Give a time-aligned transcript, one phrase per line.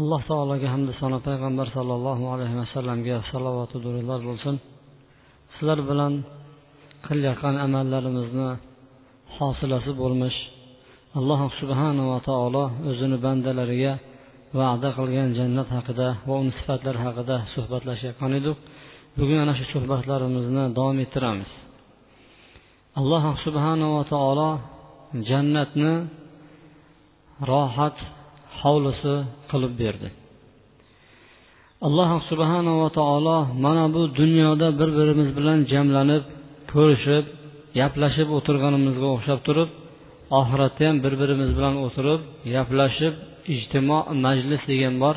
[0.00, 4.54] Alloh taologa hamda sano payg'ambar sollallohu alayhi vasallamga salovatu durudlar bo'lsin
[5.54, 6.12] sizlar bilan
[7.06, 8.50] qilayotgan amallarimizni
[9.36, 10.38] hosilasi bo'lmish
[11.18, 13.92] alloh subhanava taolo o'zini bandalariga
[14.58, 18.56] va'da qilgan jannat haqida va uni sifatlari haqida suhbatlashayotgan edik
[19.18, 21.50] bugun ana shu suhbatlarimizni davom ettiramiz
[23.00, 24.50] alloh subhanava taolo
[25.30, 25.92] jannatni
[27.50, 27.98] rohat
[28.62, 29.14] hovlisi
[29.50, 30.08] qilib berdi.
[31.86, 36.24] Alloh subhanava taolo mana bu dunyoda bir birimiz bilan jamlanib
[36.72, 37.24] ko'rishib
[37.78, 39.68] gaplashib o'tirganimizga o'xshab turib
[40.40, 42.20] oxiratda ham bir birimiz bilan o'tirib
[42.54, 43.14] gaplashib
[43.54, 45.16] ijtimo majlis degan bor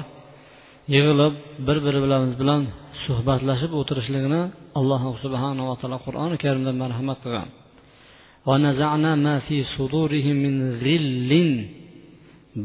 [0.93, 1.33] yig'ilib
[1.67, 2.61] bir birimiz bilan
[3.05, 4.41] suhbatlashib o'tirishligini
[4.79, 7.49] alloh subhanava taolo qur'oni karimda marhamat qilgan.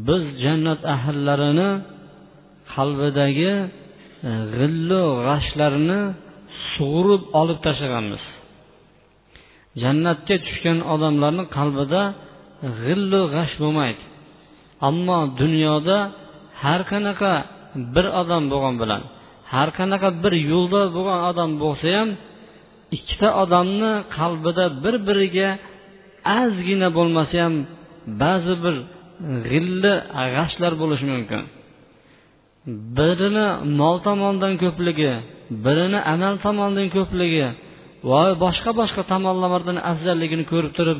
[0.07, 1.69] Biz jannat ahllarini
[2.73, 3.53] qalbidagi
[4.29, 6.01] e, g'illu g'ashlarni
[6.73, 8.23] sug'urib olib tashlaganmiz.
[9.83, 12.01] Jannatga tushgan odamlarni qalbida
[12.83, 14.03] g'illu g'ash bo'lmaydi.
[14.89, 15.97] Ammo dunyoda
[16.63, 17.33] har qanaqa
[17.93, 19.01] bir odam bo'lgan bilan
[19.53, 22.09] har qanaqa bir yo'lda bo'lgan odam bo'lsa ham
[22.97, 25.49] ikkita odamni qalbida bir biriga
[26.39, 27.53] ozgina bo'lmasa ham
[28.21, 28.75] ba'zi bir
[29.49, 29.93] g'illi
[30.35, 31.41] g'ashlar bo'lishi mumkin.
[32.97, 33.47] Birini
[33.79, 35.11] mol tomonidan ko'pligi
[35.65, 37.47] birini amal tomonidan ko'pligi
[38.09, 40.99] va boshqa boshqa tomonlardan afzalligini ko'rib turib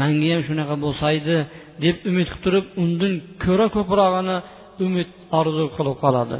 [0.00, 1.36] manga ham shunaqa bo'lsaydi
[1.84, 3.12] deb umid qilib turib undan
[3.44, 4.36] ko'ra ko'prog'ini
[4.84, 5.08] umid
[5.40, 6.38] orzu qilib qoladi.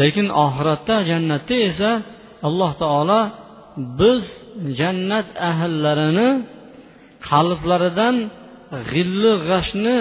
[0.00, 1.90] Lekin oxiratda jannatda esa
[2.48, 3.20] alloh taolo
[4.00, 4.22] biz
[4.80, 6.28] jannat ahillarini
[7.30, 8.16] qalblaridan
[8.92, 9.98] g'illi g'ashni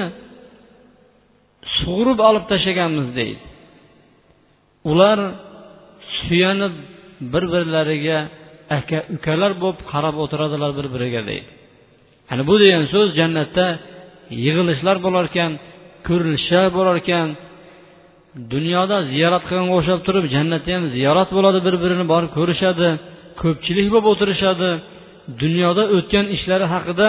[1.77, 3.43] sug'urib olib tashlaganmiz deydi.
[4.91, 5.19] Ular
[6.19, 6.73] suyanib
[7.33, 8.19] bir birlariga
[8.77, 11.49] aka ukalar bo'lib qarab o'tiradilar bir biriga deydi.
[12.31, 13.65] Ana bu degan so'z jannatda
[14.45, 15.51] yig'ilishlar bo'lar ekan
[16.07, 17.27] ko'rinishlar bo'lar ekan.
[18.53, 22.87] Dunyoda ziyorat qilganga o'xshab turib jannatda ham ziyorat bo'ladi bir birini borib ko'rishadi
[23.41, 24.69] ko'pchilik bo'lib o'tirishadi.
[25.41, 27.07] Dunyoda o'tgan ishlari haqida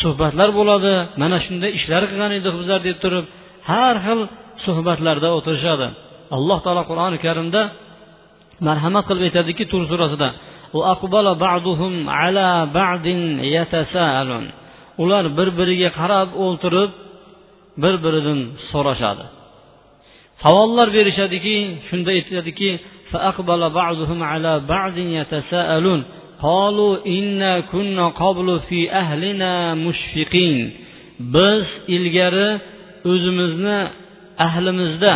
[0.00, 0.92] suhbatlar bo'ladi.
[1.22, 3.26] Mana shunday ishlar qilgan edik bizlar deb turib
[3.69, 4.19] har xil
[4.65, 5.87] suhbatlarda o'tirishadi
[6.37, 7.61] alloh taolo qur'oni karimda
[8.67, 10.29] marhamat qilib aytadiki tur surasida
[15.03, 16.91] ular bir biriga qarab o'ltirib
[17.83, 18.39] bir biridan
[18.71, 19.25] so'rashadi
[20.43, 21.55] savollar berishadiki
[21.87, 22.69] shunda aytadiki
[26.41, 30.57] قالوا إنا كنا قبل في أهلنا مشفقين
[31.35, 32.49] biz ilgari
[33.10, 33.78] o'zimizni
[34.46, 35.14] ahlimizda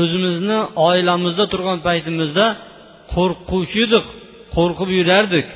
[0.00, 0.58] o'zimizni
[0.88, 2.46] oilamizda turgan paytimizda
[3.14, 4.04] qo'rquvchi edik
[4.56, 5.46] qo'rqib yurardik.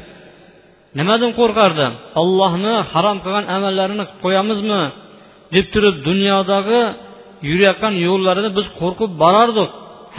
[0.98, 1.86] Nimadan qo'rqardi
[2.22, 4.82] ollohni harom qilgan amallarini qilib qo'yamizmi?
[5.54, 6.80] deb turib dunyodagi
[7.50, 9.70] yurayotgan yo'llarini biz qo'rqib borardik.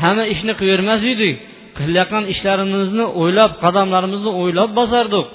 [0.02, 1.36] Hamma ishni qilavermas edik.
[1.78, 5.26] Qilayotgan ishlarimizni o'ylab qadamlarimizni o'ylab bosardik.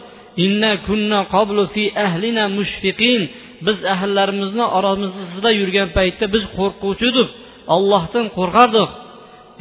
[3.67, 7.29] Biz ahllarimizni oramizda yurgan paytda biz qo'rquvchi edik
[7.75, 8.91] ollohdan qo'rqardik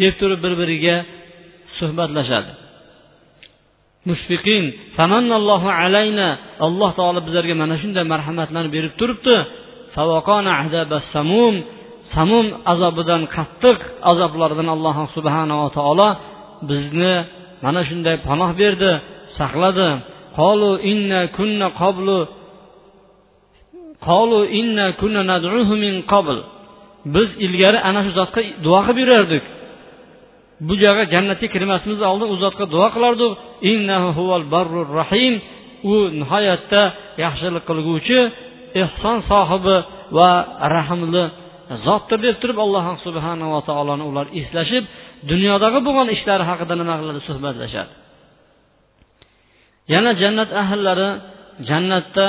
[0.02, 0.96] deb turib bir biriga
[1.78, 2.52] suhbatlashadi.
[4.10, 4.64] Mushfiqin
[5.84, 6.30] alayna.
[6.68, 9.36] Alloh taolo bizlarga mana shunday marhamatlarni berib turibdi.
[12.16, 12.46] Samum.
[12.74, 13.80] Azobidan qattiq
[14.12, 16.10] azoblardan alloh subhanava taolo
[16.70, 17.16] bizni
[17.64, 18.92] mana shunday panoh berdi
[19.40, 19.90] saqladi.
[20.40, 22.18] Qolu inna kunna qablu
[24.08, 26.38] qolu inna kunna nad'uhu min qabl
[27.16, 29.44] biz ilgari ana shu zotga duo qilib yurardik.
[30.68, 33.32] Bu joyga jannatga kirmasimiz oldin u zotga duo qilardik.
[33.72, 35.34] innahu huval barrur rahim
[35.92, 36.82] u nihoyatda
[37.24, 38.20] yaxshilik qilguvchi
[38.84, 39.78] ehson sohibi
[40.18, 40.32] va
[40.76, 41.24] rahmli
[41.86, 44.84] zotdir deb turib alloh subhanava taoloni ular eslashib
[45.32, 47.20] dunyodagi bo'lgan ishlari haqida nima qiladi?
[47.30, 47.94] Suhbatlashadi.
[49.94, 51.10] Yana jannat ahllari
[51.70, 52.28] jannatda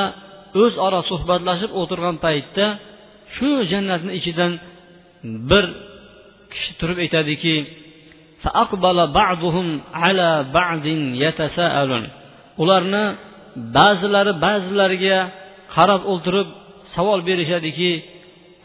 [0.60, 2.66] o'zaro suhbatlashib o'tirgan paytda
[3.34, 4.52] shu jannatni ichidan
[5.50, 5.64] bir
[6.52, 7.56] kishi turib aytadiki
[12.62, 13.04] ularni
[13.76, 15.18] ba'zilari ba'zilariga
[15.74, 16.48] qarab o'ltirib
[16.94, 17.90] savol berishadiki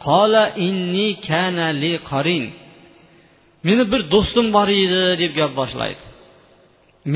[0.06, 2.44] qola inni kana li qarin
[3.66, 6.02] meni bir do'stim bor edi deb gap boshlaydi.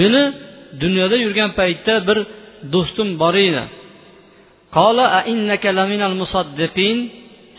[0.00, 0.22] Meni
[0.82, 2.18] dunyoda yurgan paytda bir
[2.74, 3.62] do'stim bor edi.
[4.76, 6.96] Qola innaka laminal musaddiqin.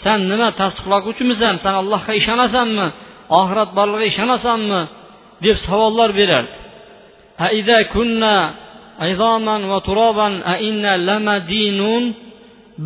[0.03, 2.87] San nima tasdiqlovchimisan san allohga ishonasanmi
[3.39, 4.81] oxirat borligiga ishonasanmi?
[5.45, 6.53] deb savollar berardi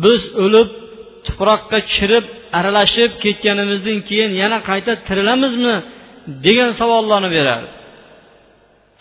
[0.04, 0.68] biz o'lib
[1.26, 2.24] tuproqqa chirib
[2.58, 5.76] aralashib ketganimizdan keyin yana qayta tirilamizmi?
[6.46, 7.70] degan savollarni berardi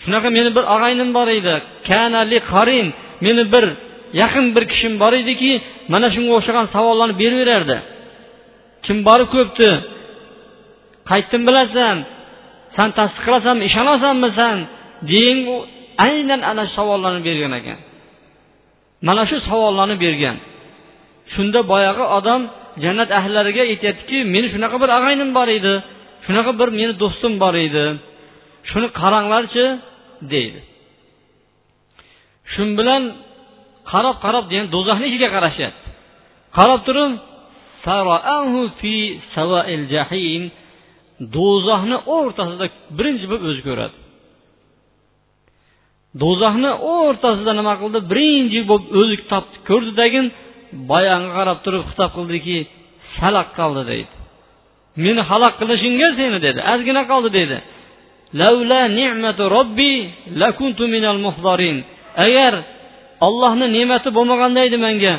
[0.04, 1.56] shunaqa meni bir og'aynim bor edi.
[1.90, 2.88] Kanali qarin
[3.26, 3.66] meni bir
[4.22, 5.52] yaqin bir kishim bor ediki
[5.94, 7.78] mana shunga o'xshagan savollarni beraverardi.
[8.86, 9.70] Kim borib ko'pdi?
[11.10, 11.96] Qaytdim bilasan
[12.76, 14.58] san tasdiq qilasanmi ishonasanmi san?
[15.12, 15.38] Degan
[16.08, 17.80] aynan ana shu savollarni bergan ekan.
[19.08, 20.38] Mana shu savollarni bergan.
[21.34, 22.42] Shunda boyagi odam
[22.84, 25.74] jannat ahllariga aytyaptiki meni shunaqa bir og'aynim bor edi
[26.26, 27.86] shunaqa bir meni do'stim bor edi
[28.70, 29.66] shuni qaranglarchi
[30.34, 30.60] deydi.
[32.54, 33.04] Shu bilan
[33.92, 35.88] qarab qarab degan do'zaxni ichiga qarashyapti.
[36.58, 37.12] Qarab turib
[41.38, 42.66] do'zaxni o'rtasida
[42.98, 43.98] birinchi bo'lib o'zi ko'radi.
[46.22, 48.00] Do'zaxni o'rtasida nima qildi?
[48.12, 50.26] Birinchi bo'lib o'zi topdi ko'rdidagin
[50.92, 52.58] boyagi qarab turib xitob qildiki
[53.18, 54.14] salaq qoldi deydi.
[55.04, 56.60] Meni halok qilishingga seni dedi.
[56.74, 57.58] Ozgina qoldi dedi.
[62.26, 62.54] Agar
[63.28, 65.16] ollohni ne'mati bo'lmaganda edi menga.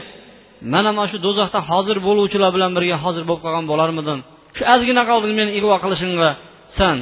[0.72, 4.18] Mana mana shu do'zaxda hozir bo'luvchilar bilan birga hozir bo'lib qolgan bo'larmidim.
[4.56, 6.30] Shu ozgina qolding meni ig'vo qilishingga.
[6.78, 6.96] San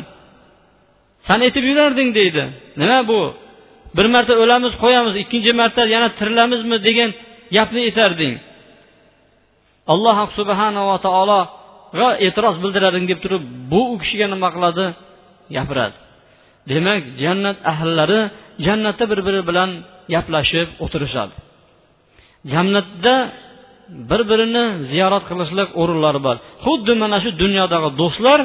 [1.26, 2.42] san aytib yurarding deydi.
[2.80, 3.20] Nima bu?
[3.96, 7.10] Bir marta o'lamiz qo'yamiz ikkinchi marta yana tirilamizmi degan
[7.56, 8.34] gapni aytarding.
[9.92, 14.84] Alloh subhanava taologa e'tiroz bildirading deb turib bu u kishiga nima qiladi?
[15.56, 15.96] Gapiradi.
[16.70, 18.20] Demak jannat ahllari
[18.66, 19.70] jannatda bir biri bilan
[20.14, 21.34] gaplashib o'tirishadi.
[22.52, 23.14] Jannatda
[24.10, 26.36] bir birini ziyorat qilishlik o'rinlari bor.
[26.64, 28.40] Xuddi mana shu dunyodagi do'stlar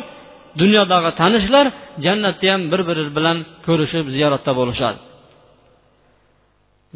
[0.62, 1.66] dunyodagi tanishlar
[2.06, 3.38] jannatda ham bir biri bilan
[3.68, 5.00] ko'rishib ziyoratda bo'lishadi.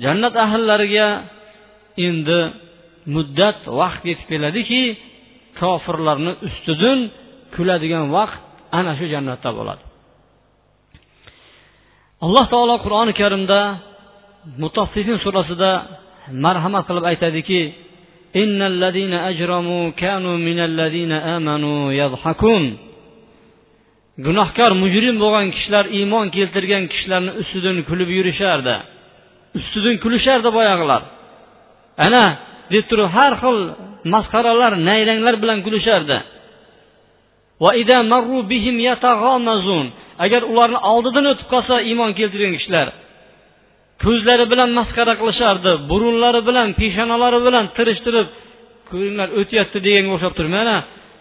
[0.04, 1.08] Jannat ahllariga
[2.08, 2.40] endi
[3.16, 4.82] muddat vaqt yetib keladiki
[5.60, 7.00] kofirlarni ustidan
[7.56, 8.42] kuladigan vaqt
[8.80, 9.84] ana shu jannatda bo'ladi.
[12.24, 13.60] Alloh taolo qur'oni karimda
[14.62, 15.72] mutaffifin surasida
[16.46, 17.62] marhamat qilib aytadiki
[24.26, 28.76] gunohkor mujrim bo'lgan kishilar iymon keltirgan kishilarni ustidan kulib yurishardi.
[29.60, 31.02] Ustidan kulishardi boyag'ilar
[32.06, 32.26] ana
[32.74, 33.58] deb turib har xil
[34.14, 36.18] masxaralar nayranglar bilan kulishardi.
[40.24, 42.88] Agar ularni oldidan o'tib qolsa iymon keltirgan kishilar.
[44.04, 48.28] Ko'zlari bilan masxara qilishardi burunlari bilan peshonalari bilan tirishtirib
[48.90, 50.78] ko'ringlar o'tyapti deganga o'xshab turib mana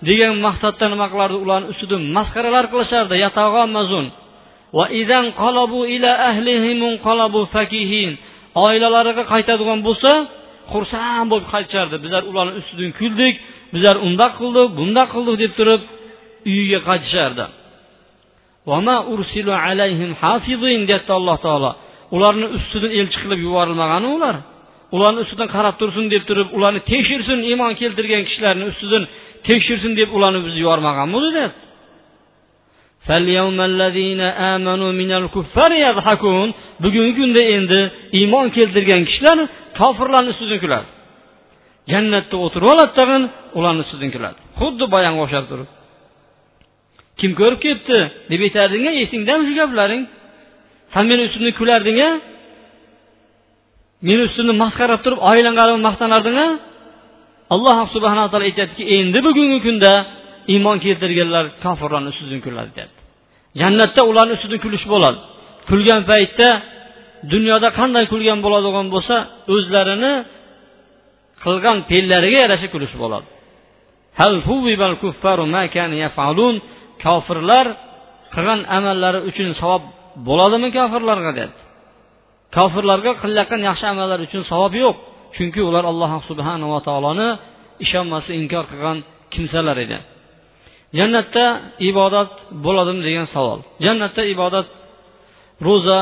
[0.09, 1.37] degan maqsadda nima qilardi?
[1.45, 3.15] Ularni ustidan masxaralar qilishardi
[8.67, 10.13] oilalariga qaytadigan bo'lsa
[10.73, 11.97] xursand bo'lib qaytishardi.
[12.05, 13.35] Bizlar ularni ustidan kuldik
[13.75, 15.83] bizlar undoq qildik bundoq qildik deb turib
[16.51, 17.45] uyiga qaytishardi.
[20.89, 21.71] Deyapti alloh taolo
[22.17, 24.37] ularni ustidan elchi qilib yuborilmagan ular.
[24.97, 29.03] Ularni ustidan qarab tursin deb turib ularni tekshirsin iymon keltirgan kishilarni ustidan
[29.49, 31.63] tekshirsin deb ularni biz yubormaganmiz deyapti.
[36.85, 37.81] bugungi kunda endi
[38.19, 39.39] iymon keltirgan kishilar
[39.79, 40.89] kofirlarni ustidan kuladi.
[41.93, 43.23] Jannatda o'tirib oladi tag'in
[43.59, 44.39] ularni ustidan kuladi.
[44.61, 45.69] Xuddi boyagi o'xshab turib.
[47.21, 47.99] Kim ko'rib kelibdi
[48.31, 50.03] deb aytardinga esingdami shu gaplaring.
[50.93, 52.11] San meni ustimdan kularding a
[54.09, 56.49] meni ustimda masxaralab turib oilangga maqtanarding a
[57.55, 59.93] alloh subhanaa taolo aytyaptiki endi bugungi kunda
[60.53, 63.01] iymon keltirganlar kofirlarni ustidan kuladi deyapti.
[63.61, 65.19] Jannatda ularni ustidan kulish bo'ladi.
[65.69, 66.49] Kulgan paytda
[67.33, 69.17] dunyoda qanday kulgan bo'ladigan bo'lsa
[69.55, 70.13] o'zlarini
[71.45, 73.27] qilgan fe'llariga yarasha kulish bo'ladi.
[77.05, 77.67] Kofirlar
[78.35, 79.83] qilgan amallari uchun savob
[80.29, 81.65] bo'ladimi kofirlarga deyapti
[82.57, 84.97] kofirlarga qilayotgan yaxshi amallar uchun savob yo'q.
[85.37, 87.29] Chunki ular alloh subhanava taoloni
[87.85, 88.99] ishonmasdan inkor qilgan
[89.35, 89.99] kimsalar edi.
[90.99, 91.45] Jannatda
[91.91, 92.31] ibodat
[92.65, 93.59] bo'ladimi degan savol.
[93.87, 94.67] Jannatda ibodat
[95.67, 96.01] ro'za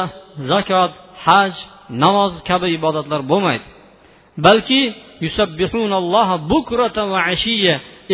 [0.51, 0.93] zakot
[1.27, 1.53] haj
[2.05, 3.67] namoz kabi ibodatlar bo'lmaydi.
[4.47, 4.81] Balki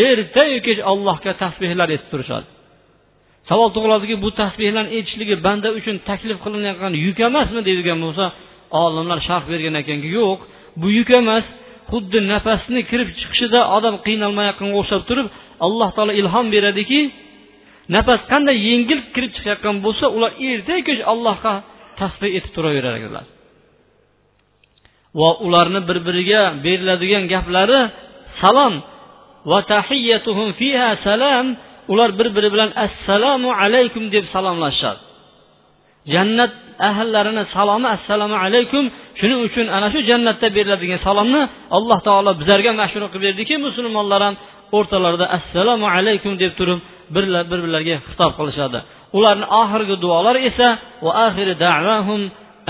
[0.08, 2.46] ertayu kech allohga tasbehlar aytib turishadi.
[3.48, 8.24] Savol tug'iladiki bu tasbehlarni aytishligi banda uchun taklif qilinayotgan yuk emasmi deydigan bo'lsa
[8.82, 10.38] olimlar sharh bergan ekanki yo'q.
[10.80, 11.44] Bu yuk emas
[11.90, 15.26] xuddi nafasni kirib chiqishida odam qiynalmayotganga o'xshab turib
[15.66, 17.00] alloh taolo ilhom beradiki
[17.94, 21.54] nafas qanday yengil kirib chiqayotgan bo'lsa ular erta kech allohga
[22.00, 23.26] tasbeh etib turaverar ekanlar
[25.20, 27.80] va ularni bir biriga beriladigan gaplari
[28.40, 28.74] salom
[29.50, 31.46] va tahiyyatuhum fiha salam
[31.92, 35.00] ular bir biri bilan assalomu alaykum deb salomlashishadi
[36.14, 36.52] jannat
[36.88, 38.84] ahllarini salomi assalomu alaykum
[39.20, 41.42] shuning uchun ana shu jannatda beriladigan salomni
[41.76, 44.34] alloh taolo bizlarga mashhur qilib berdiki musulmonlar ham
[44.76, 46.78] o'rtalarida assalomu alaykum deb turib
[47.14, 48.78] bir birlariga xitob qilishadi.
[49.18, 50.68] Ularni oxirgi duolari esa
[51.04, 52.20] va axiri da'vahum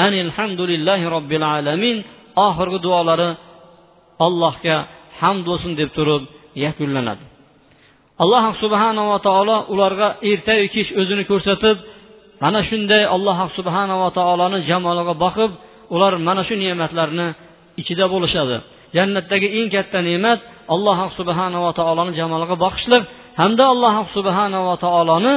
[0.06, 1.96] anilhamdulillahi robbil alamin
[2.46, 3.28] oxirgi duolari
[4.26, 4.76] allohga
[5.20, 6.22] hamd bo'lsin deb turib
[6.64, 7.24] yakunlanadi.
[8.22, 11.76] Alloh subhanava taolo ularga ertayu kech o'zini ko'rsatib
[12.42, 15.50] mana shunday alloh subhanava taoloni jamoliga boqib
[15.94, 17.28] ular mana shu ne'matlarni
[17.80, 18.56] ichida bo'lishadi.
[18.96, 20.40] Jannatdagi eng katta ne'mat
[20.74, 23.02] alloh subhanava taoloni jamoliga boqishlik
[23.40, 25.34] hamda alloh subhanava taoloni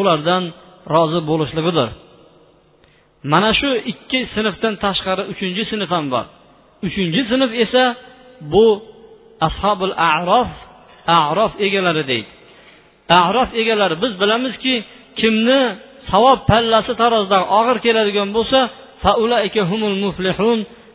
[0.00, 0.42] ulardan
[0.94, 1.88] rozi bo'lishligidir.
[3.32, 6.26] Mana shu ikki sinfdan tashqari uchinchi sinf ham bor.
[6.86, 7.84] Uchinchi sinf esa
[8.52, 8.66] bu
[9.48, 10.50] ashobul arof
[11.06, 12.30] arof egalari deydi.
[13.08, 14.74] Arof egalari biz bilamizki
[15.20, 15.60] kimni
[16.10, 18.58] savob pallasi tarozida og'ir keladigan bo'lsa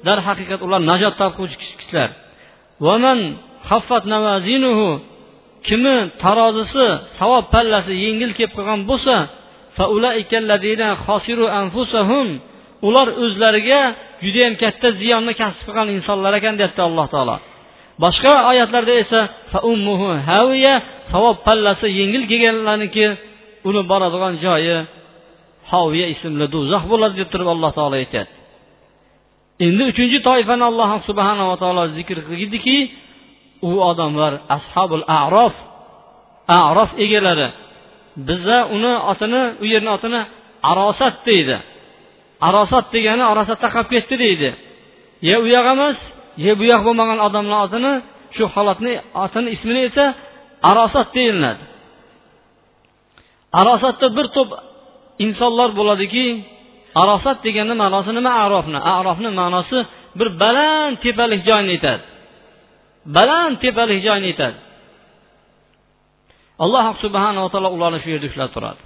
[0.07, 2.09] darhaqiqat ular najot topuvchi kishilar.
[5.67, 6.87] Kimi tarozisi
[7.19, 9.15] savob pallasi yengil kelib qolgan bo'lsa
[12.87, 13.81] ular o'zlariga
[14.23, 17.35] judayam katta ziyonni kasb qilgan insonlar ekan deyapti alloh taolo.
[18.03, 19.19] Boshqa oyatlarda esa
[20.29, 20.73] haviya
[21.11, 23.05] savob pallasi yengil kelganlarniki
[23.67, 24.77] uni boradigan joyi
[25.71, 28.35] hoviya ismli do'zax bo'ladi deb turib alloh taolo aytyapti
[29.65, 32.77] endi uchinchi toifani alloh subhanava taolo zikr qildiki
[33.69, 35.55] u odamlar ashabul arof
[36.59, 37.47] arof egalari
[38.27, 40.21] biza uni otini u yerni otini
[40.71, 41.57] arosat deydi.
[42.47, 44.49] Arosat degani arosatda qolib ketdi deydi.
[45.27, 45.97] Ye u yoq emas
[46.43, 47.93] ye bu yoq bo'lmagan odamlar otini
[48.35, 50.05] shu holatni otini ismini esa
[50.69, 51.63] arosat deyiladi.
[53.59, 54.49] Arosatda bir to'p
[55.25, 56.25] insonlar bo'ladiki
[57.01, 58.31] arosat deganni ma'nosi nima?
[58.45, 58.79] Arofni.
[58.99, 59.77] Arofni ma'nosi
[60.19, 62.03] bir baland tepalik joyni aytadi.
[63.15, 64.57] Baland tepalik joyni aytadi.
[66.63, 68.81] Alloh subhanava taolo ularni shu yerda ushlab turadi.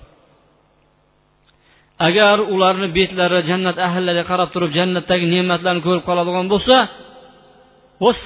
[2.07, 6.75] Agar ularni betlari jannat ahllariga qarab turib jannatdagi ne'matlarni ko'rib qoladigan bo'lsa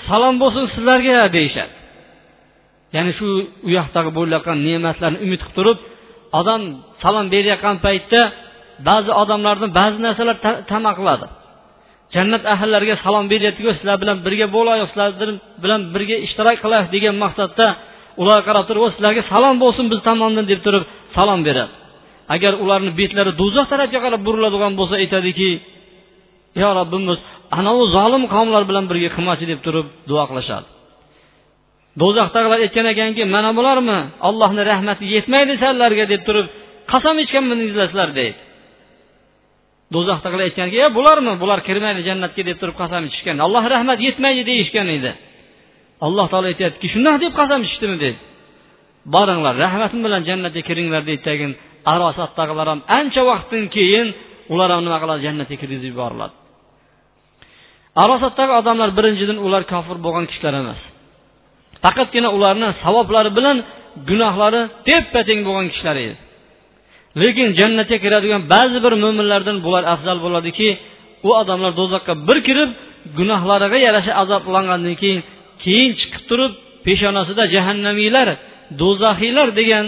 [0.07, 1.73] salom bo'lsin sizlarga deyishadi.
[2.95, 3.27] Ya'ni shu
[3.67, 5.79] u yoqdagi bo'layotgan ne'matlarni umid qilib turib
[6.39, 6.61] odam
[7.03, 8.21] salom berayotgan paytda
[8.89, 10.37] ba'zi odamlarni ba'zi narsalar
[10.71, 11.27] tama qiladi.
[12.15, 15.09] Jannat ahllariga salom beryaptiku sizlar bilan birga bo'laylik sizlar
[15.63, 17.67] bilan birga ishtirok qilaylik degan maqsadda
[18.21, 20.83] ularga qarab turib sizlarga salom bo'lsin biz tomondan deb turib
[21.15, 21.73] salom beradi.
[22.35, 25.49] Agar ularni betlari do'zax tarafga qarab buriladigan bo'lsa aytadiki
[26.61, 27.19] yo robbimiz
[27.59, 30.67] anavi zolim qavmlar bilan birga qilmachi deb turib duo qilishadi.
[32.01, 33.99] Do'zaxdagilar aytgan ekanki mana bularmi?
[34.27, 36.47] Allohni rahmati yetmaydi sanlarga deb turib
[36.91, 38.37] qasam ichganmidingizlar sizlar deydi.
[39.93, 41.33] Do'zaxdagilar aytganki e bularmi?
[41.43, 43.37] Bular kirmaydi jannatga deb turib qasam ichishgan.
[43.45, 45.11] Alloh rahmat yetmaydi deyishgan edi.
[46.05, 47.97] Alloh taolo aytyaptiki shundoq deb qasam ichdimi?
[48.03, 48.19] deydi.
[49.15, 51.51] Boringlar rahmatim bilan jannatga kiringlar deydi tagin.
[51.93, 54.07] Arosatdagilar ham ancha vaqtdan keyin
[54.53, 55.21] ular ham nima qiladi?
[55.27, 56.35] Jannatga kirgizib yuboriladi.
[58.03, 60.79] Arosatdagi odamlar birinchidan ular kofir bo'lgan kishilar emas.
[61.83, 63.57] Faqatgina ularni savoblari bilan
[64.09, 66.15] gunohlari teppa teng bo'lgan kishilar edi.
[67.21, 70.69] Lekin jannatga kiradigan ba'zi bir mo'minlardan bular afzal bo'ladiki
[71.27, 72.69] u odamlar do'zaxga bir kirib
[73.17, 75.19] gunohlariga yarasha azoblangandan keyin
[75.63, 76.53] keyin chiqib turib
[76.85, 78.27] peshonasida jahannamiylar
[78.81, 79.85] do'zaxiylar degan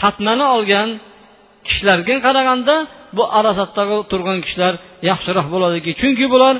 [0.00, 0.88] xatmani olgan
[1.66, 2.74] kishilarga qaraganda
[3.16, 4.74] bu arosatda turgan kishilar
[5.10, 5.90] yaxshiroq bo'ladiki.
[6.00, 6.54] Chunki bular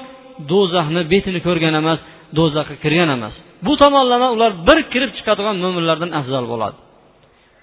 [0.53, 1.99] do'zaxni betini ko'rgan emas
[2.39, 3.35] do'zaxga kirgan emas.
[3.67, 6.77] Bu tomonlama ular bir kirib chiqadigan mo'minlardan afzal bo'ladi.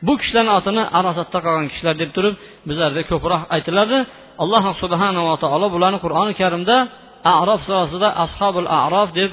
[0.08, 2.36] Bu kishilarni otini arosatda qolgan kishilar deb turib
[2.70, 3.98] bizlarda ko'proq aytiladi.
[4.44, 6.76] Alloh subhanava taolo bularni qur'oni karimda
[7.42, 9.32] arof surasida ashobul arof deb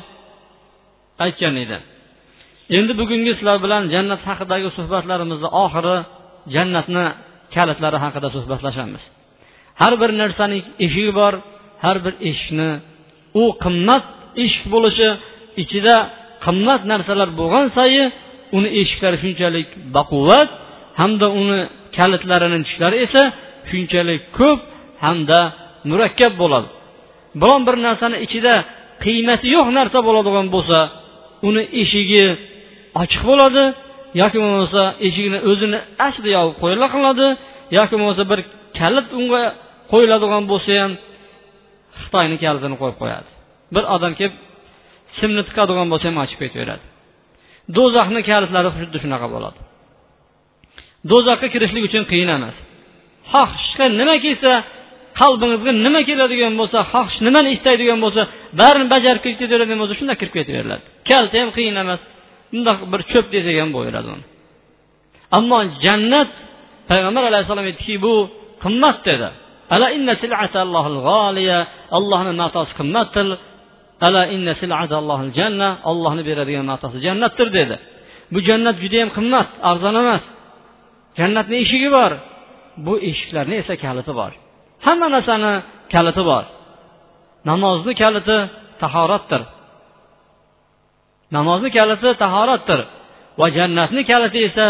[1.24, 1.78] aytgan edi.
[2.78, 5.96] Endi bugungi sizlar bilan jannat haqidagi suhbatlarimizni oxiri
[6.54, 7.04] jannatni
[7.54, 9.02] kalitlari haqida suhbatlashamiz.
[9.80, 11.32] Har bir narsaning eshigi bor
[11.84, 12.70] har bir eshikni
[13.40, 14.04] u qimmat
[14.44, 15.08] eshik bo'lishi
[15.62, 15.96] ichida
[16.44, 18.04] qimmat narsalar bo'lgan sayi
[18.56, 20.48] uni eshiklari shunchalik baquvvat
[21.00, 21.60] hamda uni
[21.96, 23.22] kalitlarini tishlari esa
[23.70, 24.60] shunchalik ko'p
[25.04, 25.40] hamda
[25.90, 26.68] murakkab bo'ladi.
[27.40, 28.54] Biron bir narsani ichida
[29.04, 30.78] qiymati yo'q narsa bo'ladigan bo'lsa
[31.48, 32.24] uni eshigi
[33.02, 33.64] ochiq bo'ladi
[34.20, 37.26] yoki bo'lmasa eshigini o'zini aslida yopib qo'yila qiladi
[37.78, 38.40] yoki bo'lmasa bir
[38.78, 39.42] kalit unga
[39.92, 40.92] qo'yiladigan bo'lsa ham
[42.00, 43.28] xitoyni kalitini qo'yib qo'yadi.
[43.74, 44.36] Bir odam kelib
[45.18, 46.84] simni tiqadigan bo'lsa ham ochib ketaveradi.
[47.76, 49.58] Do'zaxni kalitlari xuddi shunaqa bo'ladi.
[51.10, 52.56] Do'zaxga kirishlik uchun qiyin emas.
[53.32, 54.52] Xohishga nima kelsa
[55.20, 58.22] qalbingizga nima keladigan bo'lsa xoh nimani istaydigan bo'lsa
[58.60, 60.82] barini bajarib kirib ketaveradigan bo'lsa shunda kirib ketaveriladi.
[61.08, 62.00] Kaliti ham qiyin emas.
[62.52, 64.24] Bundoq bir cho'p desak ham bo'laveradi uni.
[65.38, 66.30] Ammo jannat
[66.90, 68.14] payg'ambar alayhissalom aytdiki bu
[68.62, 69.28] qimmat dedi.
[69.74, 70.14] Ala inna
[71.98, 73.26] allohni matosi qimmatdir
[74.06, 77.76] ala inna sil'atallohil janna ollohni beradigan matosi jannatdir dedi
[78.32, 80.22] bu jannat juda yam qimmat arzon emas
[81.18, 82.12] jannatni eshigi bor
[82.84, 84.32] bu eshiklarni esa kaliti bor
[84.86, 85.52] hamma narsani
[85.94, 86.44] kaliti bor
[87.50, 88.36] namozni kaliti
[88.82, 89.42] tahoratdir
[91.36, 92.80] namozni kaliti tahoratdir
[93.40, 94.66] va jannatni kaliti esa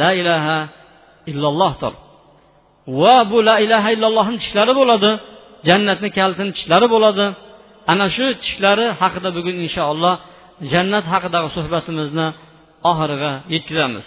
[0.00, 0.56] la ilaha
[1.30, 1.94] illallohdir
[3.00, 5.10] va bu la ilaha illallohni tishlari bo'ladi.
[5.68, 7.26] Jannatni kalitini tishlari bo'ladi.
[7.92, 10.14] Ana shu tishlari haqida bugun inshaalloh
[10.72, 12.26] jannat haqidagi suhbatimizni
[12.90, 14.06] oxiriga yetkazamiz.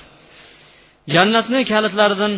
[1.15, 2.33] Jannatni kalitlaridan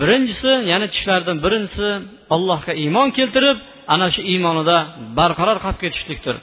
[0.00, 1.90] birinchisi ya'ni tishlardan birinchisi
[2.34, 3.58] allohga iymon keltirib
[3.94, 4.76] ana shu iymonida
[5.18, 6.36] barqaror qolib ketishlikdir.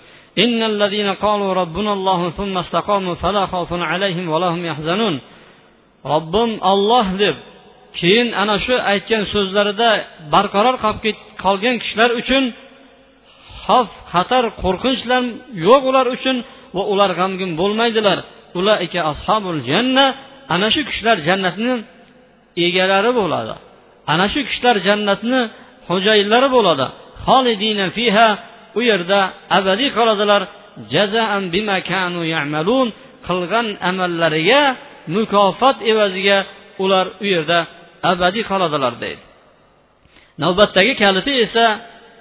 [6.13, 7.35] Robbim olloh deb
[7.99, 9.89] keyin ana shu aytgan so'zlarida
[10.33, 12.43] barqaror qolib qolgan kishilar uchun
[13.65, 15.23] xavf xatar qo'rqinchlar
[15.67, 16.37] yo'q ular uchun
[16.75, 18.19] va ular g'amgin bo'lmaydilar.
[18.59, 20.05] Ulaika ashabul janna
[20.53, 21.73] ana shu kishilar jannatni
[22.65, 23.53] egalari bo'ladi.
[24.13, 25.41] Ana shu kishilar jannatni
[25.89, 26.85] xo'jayinlari bo'ladi.
[27.25, 28.27] Xolidina fiha
[28.77, 29.19] u yerda
[29.57, 30.41] abadiy qoladilar.
[30.93, 32.87] Jazaan bima kanu ya'malun
[33.27, 34.63] qilgan amallariga
[35.15, 36.37] mukofot evaziga
[36.83, 37.59] ular u yerda
[38.11, 39.23] abadiy qoladilar deydi.
[40.43, 41.65] Navbatdagi kaliti esa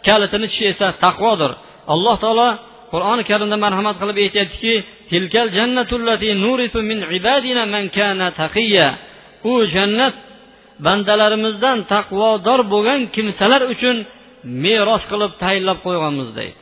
[0.08, 1.52] kalitini tishi esa taqvodir.
[1.94, 2.48] Alloh taolo
[2.92, 4.74] qur'oni karimda marhamat qilib aytyaptiki
[5.10, 8.88] tilkal jannatullati nurisu min ibadina man kana taqiya
[9.50, 10.14] u jannat
[10.86, 13.96] bandalarimizdan taqvodor bo'lgan kimsalar uchun
[14.64, 16.58] meros qilib tayinlab qo'yganmiz deydi.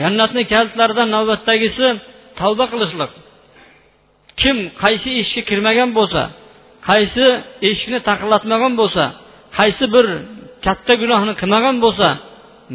[0.00, 1.86] Jannatni kalitlaridan navbatdagisi
[2.40, 3.12] tavba qilishlik
[4.40, 6.22] kim qaysi eshikka kirmagan bo'lsa
[6.88, 7.26] qaysi
[7.70, 9.04] eshikni taqillatmagan bo'lsa
[9.58, 10.06] qaysi bir
[10.66, 12.08] katta gunohni qilmagan bo'lsa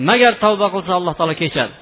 [0.10, 1.74] magar tavba qilsa alloh taolo kechadi.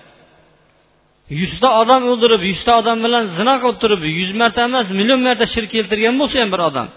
[1.39, 5.69] Yuzta odam o'ldirib yuzta odam bilan zina qilib turib yuz marta emas million marta shirk
[5.75, 6.87] keltirgan bo'lsa ham bir odam.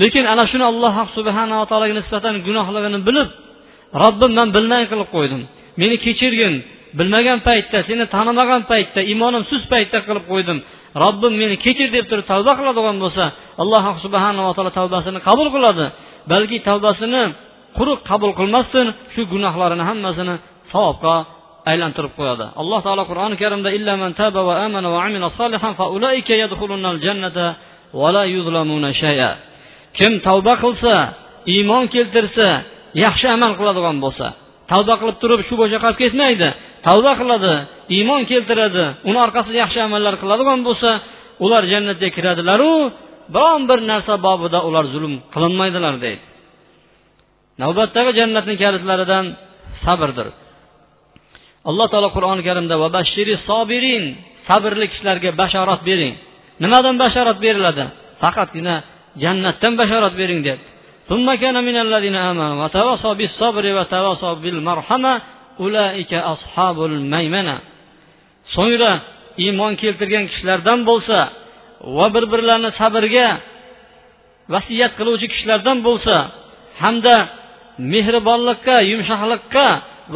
[0.00, 3.28] Lekin ana shuni alloh subhanava taologa nisbatan gunohligini bilib
[4.02, 5.42] robbim man bilmay qilib qo'ydim.
[5.80, 6.54] Meni kechirgin.
[6.98, 10.58] Bilmagan paytda seni tanimagan paytda iymonim sust paytda qilib qo'ydim.
[11.04, 13.24] Robbim meni kechir deb turib tavba qiladigan bo'lsa
[13.62, 15.86] alloh subhanava taolo tavbasini qabul qiladi.
[16.32, 17.22] Balki tavbasini
[17.78, 20.34] quruq qabul qilmasdan shu gunohlarini hammasini
[20.72, 21.14] savobga
[21.70, 22.46] aylantirib qo'yadi.
[22.60, 24.12] Alloh taolo qur'oni karimda illa man
[24.48, 26.32] va amana va amila solihan fa ulaika
[27.04, 27.46] jannata
[28.00, 29.30] va la yuzlamuna shay'a.
[29.98, 30.94] Kim tavba qilsa
[31.54, 32.48] iymon keltirsa
[33.04, 34.26] yaxshi amal qiladigan bo'lsa
[34.70, 36.48] tavba qilib turib shu bo'yicha qolib ketmaydi.
[36.86, 37.52] Tavba qiladi
[37.96, 40.90] iymon keltiradi uni orqasida yaxshi amallar qiladigan bo'lsa
[41.44, 42.72] ular jannatga kiradilaru
[43.34, 46.24] biron bir narsa bobida ular zulm qilinmaydilar deydi.
[47.62, 49.24] Navbatdagi jannatni kalitlaridan
[49.84, 50.28] sabrdir.
[51.68, 54.04] Alloh taolo qur'oni karimda va bashiri sobirin
[54.48, 56.14] sabrli kishilarga bashorat bering.
[56.62, 57.84] Nimadan bashorat beriladi?
[58.22, 58.74] Faqatgina
[59.22, 60.58] jannatdan bashorat bering deb
[61.09, 65.13] ثم كان من الذين آمنوا وتواصوا بالصبر وتواصوا بالمرحمة
[65.59, 67.57] أولئك أصحاب الميمنة
[68.55, 68.91] so'ngra
[69.43, 71.19] iymon keltirgan kishilardan bo'lsa
[71.97, 73.27] va bir birlarini sabrga
[74.53, 76.15] vasiyat qiluvchi kishilardan bo'lsa
[76.83, 77.15] hamda
[77.93, 79.67] mehribonlikka yumshoqlikka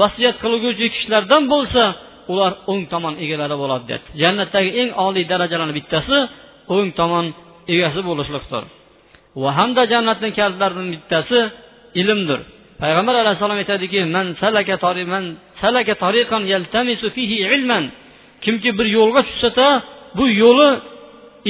[0.01, 1.83] vasiyat qilguvchi kishilardan bo'lsa
[2.31, 6.17] ular o'ng tomon egalari bo'ladi dedi jannatdagi eng oliy darajalarni bittasi
[6.75, 7.25] o'ng tomon
[7.73, 8.63] egasi bo'lishlikdir
[9.42, 11.38] va hamda jannatni kalitlaridan bittasi
[12.00, 12.40] ilmdir.
[12.82, 14.74] Payg'ambar alayhissalom aytadiki man salaka
[15.14, 15.24] man
[15.62, 17.84] salaka tariqan yaltamisu fihi ilman.
[18.44, 19.66] Kimki bir yo'lga tushsa
[20.18, 20.70] bu yo'li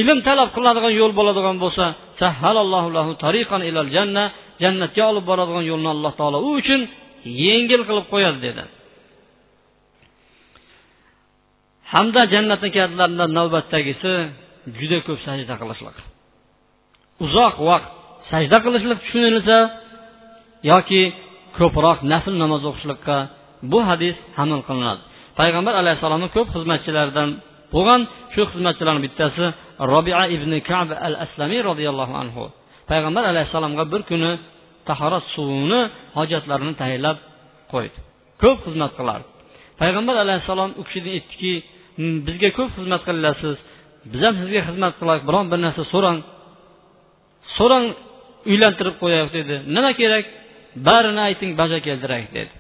[0.01, 1.85] ilm talab qiladigan yo'l bo'ladigan bo'lsa
[2.97, 4.25] lahu tariqan ilal janna
[4.62, 6.81] jannatga olib boradigan yo'lni alloh taolo u uchun
[7.47, 8.62] yengil qilib qo'yadi dedi.
[11.93, 14.12] Hamda jannatni kalitlaridan navbatdagisi
[14.79, 15.97] juda ko'p sajda qilishlik.
[17.24, 17.90] Uzoq vaqt
[18.30, 19.59] sajda qilishlik tushunilsa
[20.72, 21.02] yoki
[21.59, 23.16] ko'proq nafl namoz o'qishlikqa
[23.72, 25.02] bu hadis hamil qilinadi.
[25.40, 27.28] Payg'ambar alayhissalomni ko'p xizmatchilaridan
[27.74, 28.00] bo'lgan
[28.35, 29.44] shu xizmatchilarni bittasi
[29.92, 32.44] robia ibn kab al aslamiy roziyallohu anhu.
[32.90, 34.30] Payg'ambar alayhissalomga bir kuni
[34.88, 35.80] tahorat suvini
[36.18, 37.16] hojatlarini tayyorlab
[37.72, 37.98] qo'ydi.
[38.42, 39.28] Ko'p xizmat qilardi
[39.80, 41.52] payg'ambar alayhissalom u kishidan aytdiki
[42.26, 43.56] bizga ko'p xizmat qilasiz.
[44.12, 46.18] Biz ham sizga xizmat qilaylik biron bir narsa so'rang.
[47.58, 47.86] So'rang
[48.50, 49.54] uylantirib qo'yaylik dedi.
[49.76, 50.24] Nima kerak?
[50.86, 52.54] Barini ayting bajo keltiray dedi.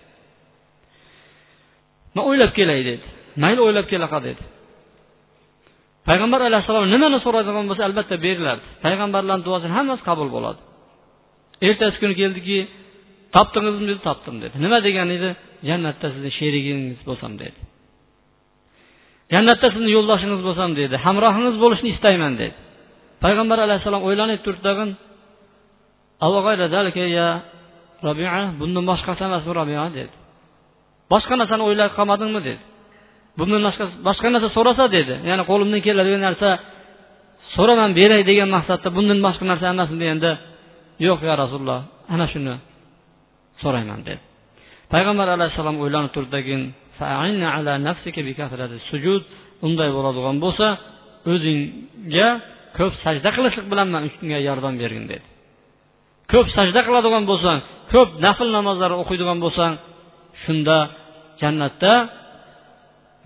[2.14, 3.06] Man o'ylab kelay dedi.
[3.42, 4.42] Mayli o'ylab kelaqa dedi.
[6.08, 10.60] Payg'ambar alayhissalom nimani so'raydigan bo'lsa albatta beriladi payg'ambarlarni duosini hammasi qabul bo'ladi.
[11.68, 12.58] Ertasi kuni keldiki
[13.36, 14.54] topdingizmi dedi topdim dedi.
[14.64, 15.30] Nima degani edi?
[15.68, 17.58] Jannatda sizni sherigingiz bo'lsam dedi.
[19.34, 20.94] Jannatda sizni yo'ldoshingiz bo'lsam dedi.
[21.06, 22.56] Hamrohingiz bo'lishni istayman dedi.
[23.24, 24.90] Payg'ambar alayhissalom o'ylanib turdi tag'in
[28.60, 30.14] bundan boshqasi emasmi robia dedi.
[31.12, 32.40] Boshqa narsani o'ylab qolmadingmi?
[32.48, 32.62] dedi.
[33.38, 33.60] Bundan
[34.08, 35.14] boshqa narsa so'rasa dedi.
[35.28, 36.48] Ya'ni qo'limdan keladigan narsa
[37.54, 40.30] so'raman beray degan maqsadda bundan boshqa narsa emasmi deganda
[41.06, 41.80] yo'q ya rasululloh
[42.14, 42.54] ana shuni
[43.62, 44.22] so'rayman dedi.
[44.92, 46.62] Payg'ambar alayhissalom o'ylanib turdagin
[49.66, 50.66] unday bo'ladigan bo'lsa
[51.32, 52.28] o'zingga
[52.78, 55.26] ko'p sajda qilishlik bilan man unga yordam bergin dedi.
[56.32, 57.58] Ko'p sajda qiladigan bo'lsang
[57.92, 59.72] ko'p nafl namozlar o'qiydigan bo'lsang
[60.42, 60.76] shunda
[61.40, 61.92] jannatda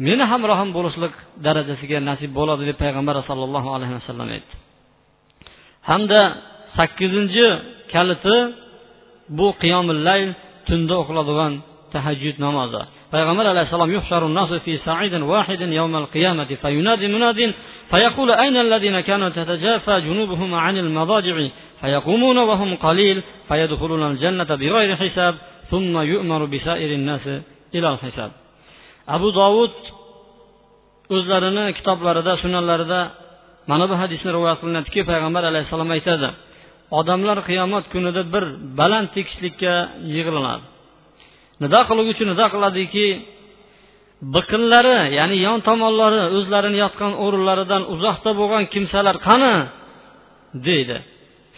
[0.06, 1.14] meni hamrohim bo'lishlik
[1.46, 4.54] darajasiga nasib bo'ladi deb payg'ambar sollallohu alayhi vasallam aytdi.
[5.90, 6.20] Hamda
[6.76, 7.46] sakkizinchi
[7.92, 8.36] kaliti
[9.38, 10.30] bu qiyomil layl
[10.68, 11.52] tunda o'qiladigan
[11.94, 12.82] tahajjud namozi.
[13.13, 17.51] payg'ambar alayhissalom yuhsharu nasu fi sa'idin wahidin yawmal qiyamati fayunadi munadin
[17.89, 21.35] فيقول أين الذين كانوا تتجافى جنوبهم عن المضاجع
[21.81, 25.35] فيقومون وهم قليل فيدخلون الجنة بغير حساب
[25.71, 27.25] ثم يؤمر بسائر الناس
[27.75, 28.31] إلى الحساب
[29.15, 29.73] abu dovud
[31.15, 32.99] o'zlarini kitoblarida sunanlarida
[33.71, 36.29] mana bu hadisni rivoyat qilinadiki payg'ambar alayhissalom aytadi
[36.99, 38.43] odamlar qiyomat kunida bir
[38.79, 39.73] baland tekislikka
[40.15, 40.65] yig'iladi
[41.62, 43.06] nido qiluvchi nido qiladiki
[44.34, 49.54] biqinlari ya'ni yon tomonlari o'zlarini yotgan o'rinlaridan uzoqda bo'lgan kimsalar qani?
[50.68, 50.96] deydi.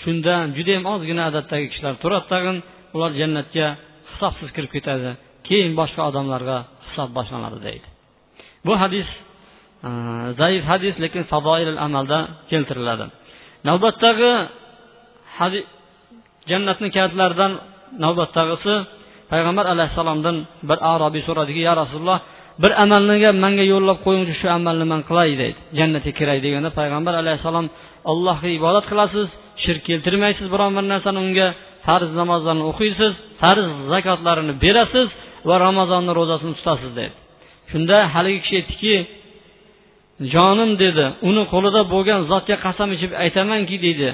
[0.03, 2.57] Shunda judayam ozgina odatdagi kishilar turadi tag'in
[2.95, 3.67] ular jannatga
[4.11, 5.11] hisobsiz kirib ketadi.
[5.49, 6.57] Keyin boshqa odamlarga
[6.87, 7.89] hisob boshlanadi deydi.
[8.67, 9.09] Bu hadis
[9.87, 9.91] e,
[10.41, 12.19] zaif hadis lekin fadoil amalda
[12.51, 13.07] keltiriladi.
[13.69, 14.33] Navbatdagi
[16.51, 17.53] jannatni kalitlaridan
[18.05, 18.75] navbatdagisi
[19.33, 20.37] payg'ambar alayhissalomdan
[20.69, 22.19] bir arobiy so'radiki ya rasululloh
[22.63, 25.59] bir amalniga manga yo'llab qo'yingchi shu amalni man qilay deydi.
[25.79, 27.67] Jannatga kiray deganda payg'ambar alayhissalom
[28.13, 29.29] allohga ibodat qilasiz
[29.65, 31.49] shirk keltirmaysiz biron bir narsani unga
[31.87, 33.13] farz namozlarni o'qiysiz
[33.43, 35.09] farz zakotlarini berasiz
[35.49, 37.13] va ramazonni ro'zasini tutasiz dedi
[37.71, 38.95] shunda haligi kishi aytdiki
[40.35, 41.05] jonim dedi.
[41.29, 44.09] Uni qo'lida bo'lgan zotga qasam ichib aytamanki deydi.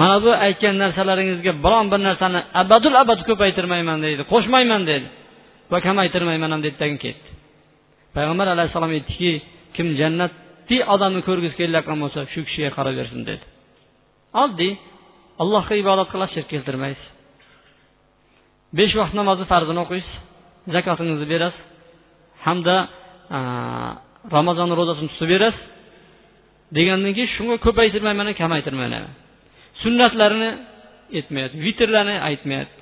[0.00, 5.06] Mana bu aytgan narsalaringizga biron bir narsani abadul abad ko'paytirmayman deydi qo'shmayman dedi
[5.72, 7.28] va kamaytirmayman ham dedi ketdi.
[8.16, 9.32] Payg'ambar alayhissalom aytdiki
[9.76, 13.44] kim jannatli odamni ko'rgisi kelayotgan bo'lsa shu kishiga qaraversin dedi.
[14.44, 14.72] Oddiy
[15.42, 17.08] allohga ibodat qilasiz shirk keltirmaysiz.
[18.78, 20.14] Besh vaqt namozni farzini o'qiysiz
[20.74, 21.62] zakotingizni berasiz
[22.46, 22.76] hamda
[24.36, 25.62] ramazon ro'zasini tutib berasiz
[26.76, 29.04] degandan keyin shunga ko'paytirmayman kamaytirmayman.
[29.82, 30.50] Sunnatlarini
[31.18, 32.80] aytmayapti vitrlarni aytmayapti.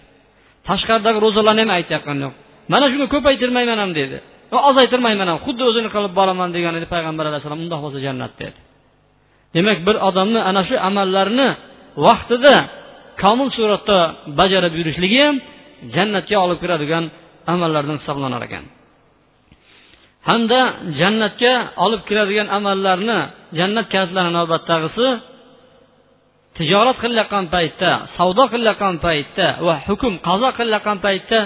[0.69, 2.35] Tashqaridagi ro'zalarni ham aytayotgani yo'q.
[2.73, 4.17] Mana shuni ko'paytirmayman ham dedi.
[4.71, 8.59] Ozaytirmayman ham xuddi o'zini qilib boraman degan edi payg'ambar alayhissalom undoq bo'lsa jannat dedi.
[9.57, 11.49] Demak bir odamni ana shu amallarni
[12.07, 12.55] vaqtida
[13.23, 13.99] komil suratda
[14.41, 15.37] bajarib yurishligi ham
[15.95, 17.05] jannatga olib kiradigan
[17.53, 18.65] amallardan hisoblanar ekan.
[20.29, 20.61] Hamda
[21.01, 21.53] jannatga
[21.85, 23.19] olib kiradigan amallarni
[23.59, 25.07] jannat kalitlari navbatdagisi
[26.59, 31.40] tijorat qilayotgan paytda savdo qilayotgan paytda va hukm qazo qilayotgan paytda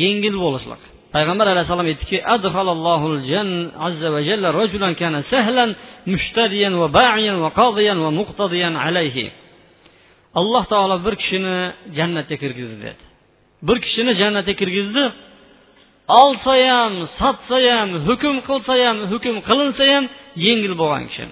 [0.00, 0.82] yengil bo'lishlik.
[1.14, 5.70] Payg'ambar alayhissalom aytdiki azza va jalla rajulan kana sahlan
[6.12, 9.26] mushtadiyan va ba'iyan va qadiyan va muqtadiyan alayhi.
[10.40, 11.56] Alloh taolo bir kishini
[11.98, 13.02] jannatga kirgizdi dedi.
[13.68, 15.04] Bir kishini jannatga kirgizdi.
[16.22, 20.04] Olsa ham sotsa ham hukm qilsa ham hukm qilinsa ham
[20.46, 21.24] yengil bo'lgan kishi.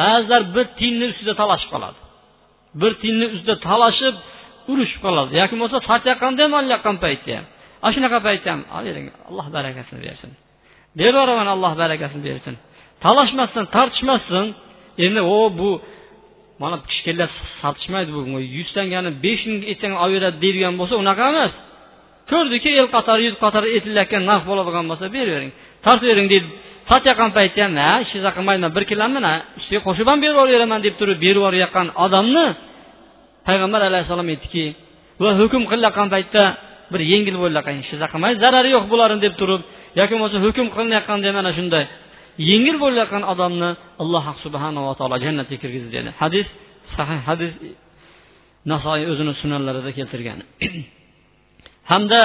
[0.00, 1.98] Ba'zilar bir tiyinni ustida talashib qoladi.
[2.80, 4.14] Bir tiyinni ustida talashib
[4.72, 5.30] urushib qoladi.
[5.40, 7.46] Yoki bo'lmasa sotayotganda ham olayotgan paytda ham?
[7.84, 8.60] Ana shunaqa paytda ham.
[8.76, 10.30] Olavering alloh barakasini bersin.
[10.98, 12.54] Beraboraman alloh barakasini bersin.
[13.04, 14.46] Talashmasdan tortishmasdan
[15.04, 15.70] endi o bu
[16.62, 17.30] mana kichkinalar
[17.62, 18.20] sotishmaydi bu
[18.56, 21.52] yuz tangani besh ming etsang olib beradi deydigan bo'lsa unaqa emas.
[22.30, 25.52] Ko'rdiki el qatori yuz qatori etilayotgan narx bo'ladigan bo'lsa beravering
[25.86, 26.48] tortavering deydi.
[26.90, 29.20] Sotayotgan paytda ham ha hech narsa qilmayman bir kilomni
[29.58, 32.46] ustiga qo'shib ham berib yuboraveraman deb turib berib yuborayotgan odamni
[33.48, 34.64] payg'ambar alayhissalom aytdiki
[35.22, 36.42] va hukm qilayotgan paytda
[36.92, 39.60] bir yengil bo'layotgan hech narsa qilmaydi zarari yo'q bularni deb turib
[40.00, 41.84] yoki bo'lmasa hukm qilinayotganda mana shunday
[42.50, 43.70] yengil bo'layotgan odamni
[44.02, 46.10] alloh subhanava taolo jannatga kirgizdi dedi.
[46.22, 46.46] Hadis
[46.96, 47.52] sahih hadis
[48.72, 50.38] nasoiy o'zini sunanlarida keltirgan.
[51.90, 52.20] Hamda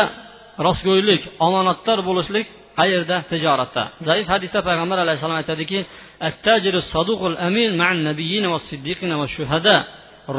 [0.65, 2.48] rostgo'ylik omonatdor bo'lishlik
[2.79, 3.17] qayerda?
[3.32, 3.84] Tijoratda.
[4.08, 5.79] Zaif hadisda payg'ambar alayhissalom aytadiki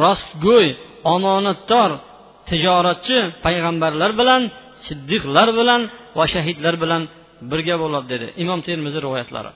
[0.02, 0.68] rostgo'y
[1.14, 1.90] omonatdor
[2.50, 4.42] tijoratchi payg'ambarlar bilan
[4.86, 5.80] siddiqlar bilan
[6.18, 7.02] va shahidlar bilan
[7.50, 9.50] birga bo'ladi dedi imom termiziy rivoyatlari.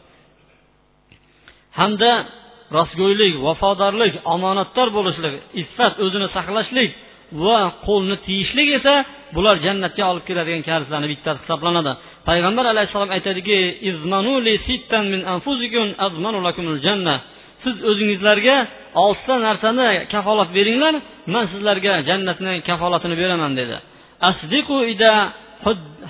[1.78, 2.12] Hamda
[2.76, 6.90] rostgo'ylik vafodorlik omonatdor bo'lishlik iffat o'zini saqlashlik
[7.46, 8.94] va qo'lni tiyishlik esa
[9.37, 11.92] bular jannatga olib keladigan karslarni bittasi hisoblanadi.
[12.28, 13.58] Payg'ambar alayhissalom aytadiki
[17.64, 18.56] siz o'zingizlarga
[19.04, 20.94] oltita narsani kafolat beringlar
[21.34, 23.76] man sizlarga jannatni kafolatini beraman dedi.
[24.30, 25.12] Asdiqu ida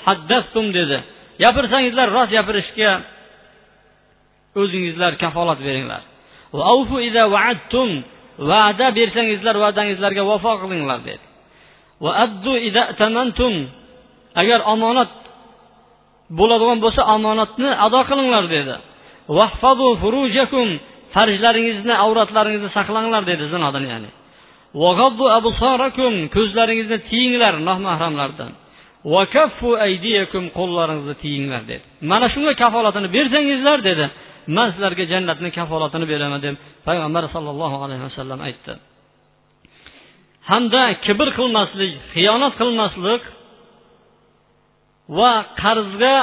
[0.07, 0.99] haddastum dedi.
[1.43, 2.91] Gapirsangizlar rost gapirishga
[4.63, 6.03] o'zingizlar kafolat beringlar.
[8.51, 11.25] Va'da bersangizlar va'dangizlarga vafo qilinglar dedi.
[12.05, 13.55] Va addu ida tamantum
[14.41, 15.11] agar omonat
[16.39, 18.75] bo'ladigan bo'lsa omonatni ado qilinglar dedi.
[21.15, 24.11] Farjlaringizni avratlaringizni saqlanglar dedi zinodan ya'ni.
[26.37, 28.53] Ko'zlaringizni tiyinglar nomahramlardan
[30.59, 31.85] qo'llaringizni tiyinglar dedi.
[32.11, 34.05] Mana shunga kafolatini bersangizlar dedi.
[34.57, 36.55] Man sizlarga jannatni kafolatini beraman deb
[36.87, 38.73] payg'ambar sollallohu alayhi vasallam aytdi.
[40.51, 43.23] Hamda kibr qilmaslik xiyonat qilmaslik
[45.19, 46.17] va qarzga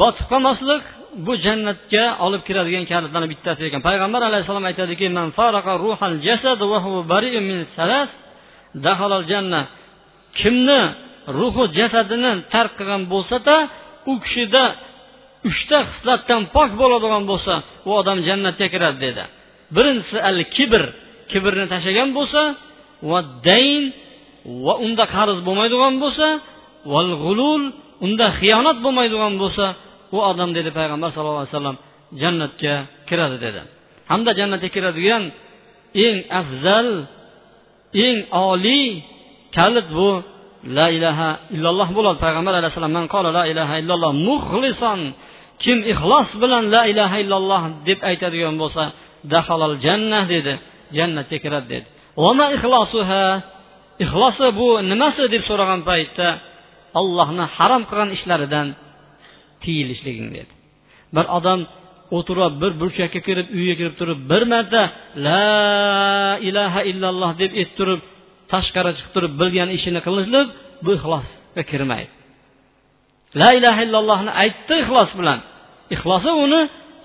[0.00, 0.82] botib qolmaslik
[1.26, 3.80] bu jannatga olib kiradigan kalitlarni bittasi ekan.
[3.88, 5.06] Payg'ambar alayhissalom aytadiki
[10.40, 10.80] kimni
[11.38, 13.56] ruhi jasadini tark qilgan bo'lsada
[14.10, 14.64] u kishida
[15.50, 17.54] uchta xislatdan pok bo'ladigan bo'lsa
[17.88, 19.24] u odam jannatga kiradi dedi.
[19.76, 20.82] Birinchisi al kibr
[21.30, 22.42] kibrni tashlagan bo'lsa
[23.10, 23.82] va dayn
[24.64, 26.26] va unda qarz bo'lmaydigan bo'lsa
[26.92, 27.62] val g'ulul
[28.04, 29.66] unda xiyonat bo'lmaydigan bo'lsa
[30.16, 31.76] u odam dedi payg'ambar sallallohu alayhi vasallam
[32.22, 32.74] jannatga
[33.08, 33.60] kiradi dedi.
[34.10, 35.22] Hamda jannatga kiradigan
[36.06, 36.88] eng afzal
[38.06, 38.16] eng
[38.48, 38.86] oliy
[39.56, 40.10] kalit bu
[40.76, 42.18] la ilaha illalloh bo'ladi.
[42.26, 45.00] Payg'ambar alayhissalom man qola la ilaha illalloh muxlison
[45.62, 48.84] kim ixlos bilan la ilaha illalloh deb aytadigan bo'lsa
[49.32, 50.54] dahalal jannah dedi.
[50.96, 51.86] Jannatga kiradi dedi.
[54.04, 55.22] Ixlosi bu nimasi?
[55.34, 56.28] deb so'ragan paytda
[57.00, 58.66] ollohni harom qilgan ishlaridan
[59.62, 60.52] tiyilishliging dedi.
[61.16, 61.60] Bir odam
[62.16, 64.82] o'tirib bir burchakka kirib uyga kirib turib bir marta
[65.26, 65.44] la
[66.48, 68.00] ilaha illalloh deb aytib turib
[68.52, 70.48] tashqari chiqib turib bilgan ishini qilishlik
[70.84, 72.12] bu ixlosga kirmaydi.
[73.40, 75.38] La ilaha illallohni aytdi ixlos bilan.
[75.94, 76.60] Ixlosi uni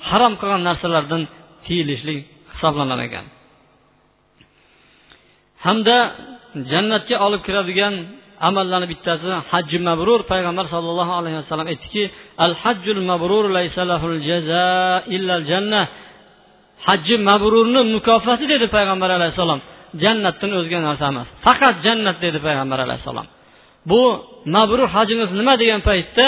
[0.09, 1.21] harom qilgan narsalardan
[1.65, 2.19] tiyilishlik
[2.53, 3.25] hisoblanar ekan.
[5.65, 5.97] Hamda
[6.71, 7.93] jannatga olib kiradigan
[8.47, 12.03] amallarni bittasi hajji mabrur payg'ambar sollallohu alayhi vasallam aytdiki
[12.45, 14.67] al hajjul mabrur laysa lahul jaza
[15.15, 15.81] illal janna
[16.87, 19.59] hajji mabrurni mukofoti dedi payg'ambar alayhissalom
[20.03, 23.27] jannatdan o'zga narsa emas faqat jannat dedi payg'ambar alayhissalom
[23.89, 24.01] bu
[24.55, 26.27] mabrur hajimiz nima degan paytda?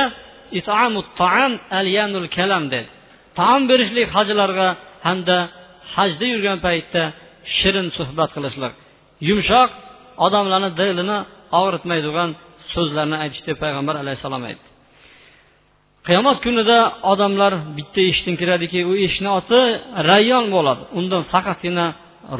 [2.37, 2.87] Kalam dedi.
[3.37, 4.67] Taom berishlik hajlarga
[5.07, 5.37] hamda
[5.95, 7.03] hajda yurgan paytda
[7.57, 8.73] shirin suhbat qilishlik.
[9.29, 9.69] Yumshoq
[10.25, 11.17] odamlarni dilini
[11.59, 12.29] og'ritmaydigan
[12.73, 14.67] so'zlarni aytish deb payg'ambar alayhissalom aytdi.
[16.07, 16.77] Qiyomat kunida
[17.11, 19.61] odamlar bitta eshikdan kiradiki u eshikni oti
[20.09, 20.83] rayyon bo'ladi.
[20.99, 21.85] Undan faqatgina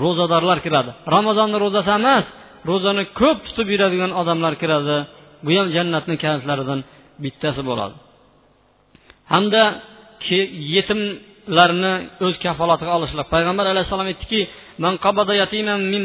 [0.03, 0.91] ro'zadorlar kiradi.
[1.15, 2.25] Ramazonni ro'zasi emas
[2.69, 4.97] ro'zani ko'p tutib yuradigan odamlar kiradi.
[5.45, 6.79] Bu ham jannatni kalitlaridan
[7.23, 7.95] bittasi bo'ladi.
[9.33, 9.63] Hamda
[10.75, 11.01] yetim
[11.57, 11.93] larni
[12.25, 14.41] o'z kafolatiga olishlar payg'ambar alayhissalom aytdikikimki
[14.83, 16.03] man qabada yatiman min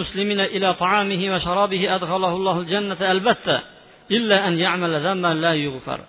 [0.00, 1.86] muslimina ila ta'amihi va sharabihi
[2.72, 3.04] jannata
[4.16, 4.98] illa an ya'mala
[5.44, 6.00] la yughfar.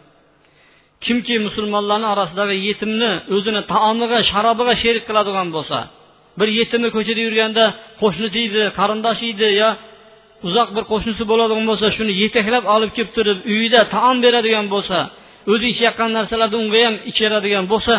[1.05, 5.79] Kimki musulmonlarni orasidagi yetimni o'zini taomiga sharobiga sherik qiladigan bo'lsa
[6.39, 7.63] bir yetimni ko'chada yurganda
[8.01, 9.69] qo'shnisi edi qarindoshi edi yo
[10.47, 14.97] uzoq bir qo'shnisi bo'ladigan bo'lsa shuni yetaklab olib kelib turib uyida taom beradigan bo'lsa
[15.53, 17.93] o'zi ichayotgan narsalarni unga ham ichiradigan bo'lsa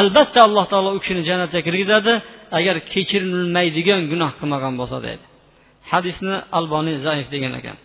[0.00, 2.12] albatta alloh taolo u kishini jannatga kirgizadi.
[2.58, 5.24] Agar kechirilmaydigan gunoh qilmagan bo'lsa deydi.
[5.92, 7.76] Hadisni alboniy zaif degan ekan.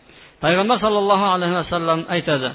[0.43, 2.49] Payg'ambar sollallohu alayhi vasallam aytadi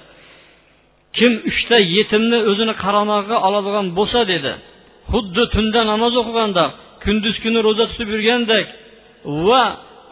[1.19, 4.53] kim uchta yetimni o'zini qaramog'iga oladigan bo'lsa dedi
[5.13, 6.65] xuddi tunda namoz o'qiganda
[7.05, 8.67] kunduz kuni ro'za tutib yurgandek
[9.49, 9.63] va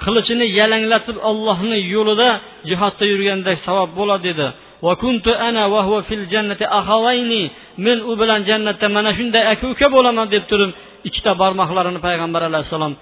[0.04, 2.28] qilichini yalanglatib ollohni yo'lida
[2.70, 4.46] jihodda yurgandek savob bo'ladi dedi.
[7.86, 10.70] Men u bilan jannatda mana shunday aka uka bo'laman deb turib
[11.08, 12.92] ikkita barmoqlarini payg'ambar alayhissalom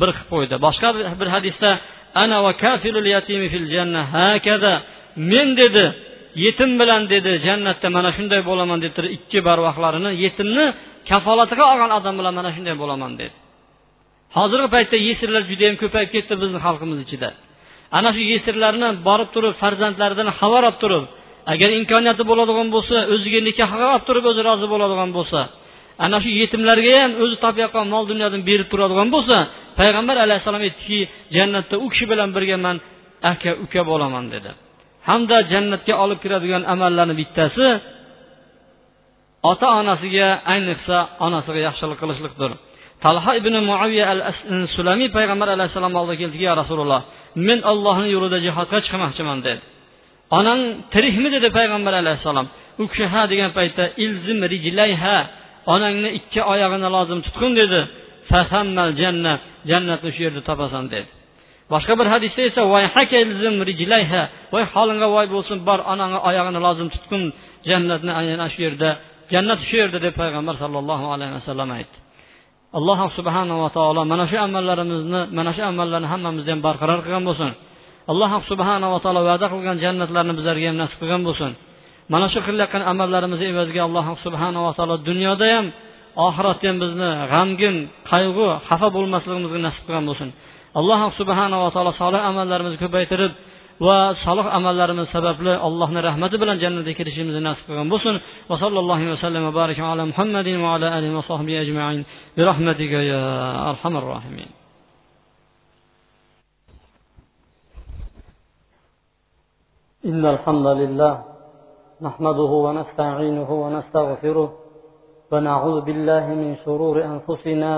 [0.00, 0.54] bir qilib qo'ydi.
[0.66, 0.88] Boshqa
[1.20, 1.70] bir hadisda
[2.22, 4.72] ana va kafilul yatimi fil janna hakada
[5.32, 5.84] men dedi
[6.44, 10.66] yetim bilan dedi jannatda mana shunday bo'laman deb turib ikki barmoqlarini yetimni
[11.10, 13.34] kafolatiga olgan odam bilan mana shunday bo'laman dedi.
[14.36, 17.28] Hozirgi paytda yesirlar judayam ko'payib ketdi bizni xalqimiz ichida.
[17.98, 21.04] Ana shu yesirlarni borib turib farzandlaridan xabar olib turib
[21.52, 25.40] agar imkoniyati bo'ladigan bo'lsa o'ziga nikohga olib turib o'zi rozi bo'ladigan bo'lsa
[26.04, 29.36] ana shu yetimlarga ham o'zi topayotgan mol dunyodan berib turadigan bo'lsa
[29.80, 31.00] payg'ambar alayhissalom aytdiki
[31.36, 32.76] jannatda u kishi bilan birga man
[33.32, 34.50] aka uka bo'laman dedi.
[35.08, 37.66] Hamda jannatga olib kiradigan amallarni bittasi
[39.50, 42.50] ota onasiga ayniqsa onasiga yaxshilik qilishlikdir.
[43.04, 44.20] Talha ibn muaviya al
[44.76, 47.00] sulamiy payg'ambar alayhissalom oldiga keldiki ya rasululloh
[47.48, 49.60] men ollohni yo'lida jihodga chiqmoqchiman dedi.
[50.38, 50.60] Onang
[50.92, 52.46] tirikmi dedi payg'ambar alayhissalom.
[52.82, 55.16] U kishi ha degan paytda ilzim rijlayha
[55.74, 57.80] onangni ikki oyog'ini lozim tutqin dedi.
[59.00, 61.08] Jannat jannatni shu yerda topasan dedi.
[61.72, 62.62] Boshqa bir hadisda esa
[64.52, 67.22] voy holingga voy bo'lsin bor onangni oyog'ini lozim tutqin
[67.70, 68.88] jannatni ana shu yerda
[69.32, 71.96] jannat shu yerda deb payg'ambar sollallohu alayhi vasallam aytdi.
[72.78, 77.50] Alloh subhanava taolo mana shu amallarimizni mana shu amallarni hammamizni ham barqaror qilgan bo'lsin.
[78.12, 81.52] Alloh subhanava taolo va'da qilgan jannatlarni bizlarga ham nasib qilgan bo'lsin.
[82.12, 85.66] Mana shu qilayotgan amallarimizni evaziga alloh subhanava taolo dunyoda ham
[86.26, 87.76] oxiratda ham bizni g'amgin
[88.12, 90.28] qayg'u xafa bo'lmasligimizni nasib qilgan bo'lsin.
[90.80, 93.32] Alloh subhanava taolo solih amallarimizni ko'paytirib
[93.86, 98.14] va solih amallarimiz sababli allohni rahmati bilan jannatga kirishimizni nasib qilgan bo'lsin.
[98.50, 102.00] Va sallallohu vasallam va baraka ala muhammadin va ala alihi va sahbihi ajmain.
[102.36, 103.22] Bi rahmatika ya
[103.70, 104.50] arhamar rohimin
[110.06, 111.14] إن الحمد لله
[112.02, 114.50] نحمده ونستعينه ونستغفره
[115.32, 117.72] ونعوذ بالله من شرور أنفسنا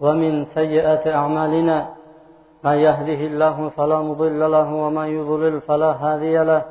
[0.00, 1.78] ومن سيئات أعمالنا.
[2.64, 6.62] من يهده الله فلا مضل له ومن يضلل فلا هادي له.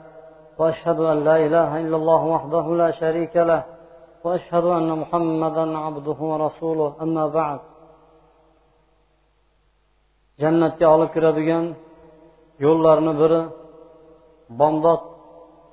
[0.59, 3.61] وأشهد أن لا إله إلا الله وحده لا شريك له.
[4.23, 6.89] وأشهد أن محمدا عبده ورسوله.
[7.01, 7.59] أما بعد.
[10.41, 11.65] jannatga olib kiradigan
[12.59, 13.62] yo'llarni biri.
[14.59, 15.01] Bomdod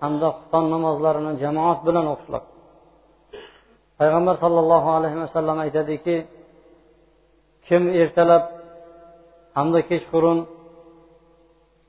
[0.03, 2.43] hamda xufton namozlarini jamoat bilan o'qishlar
[3.99, 6.17] payg'ambar sollallohu alayhi vasallam aytadiki
[7.67, 8.45] kim ertalab
[9.57, 10.39] hamda kechqurun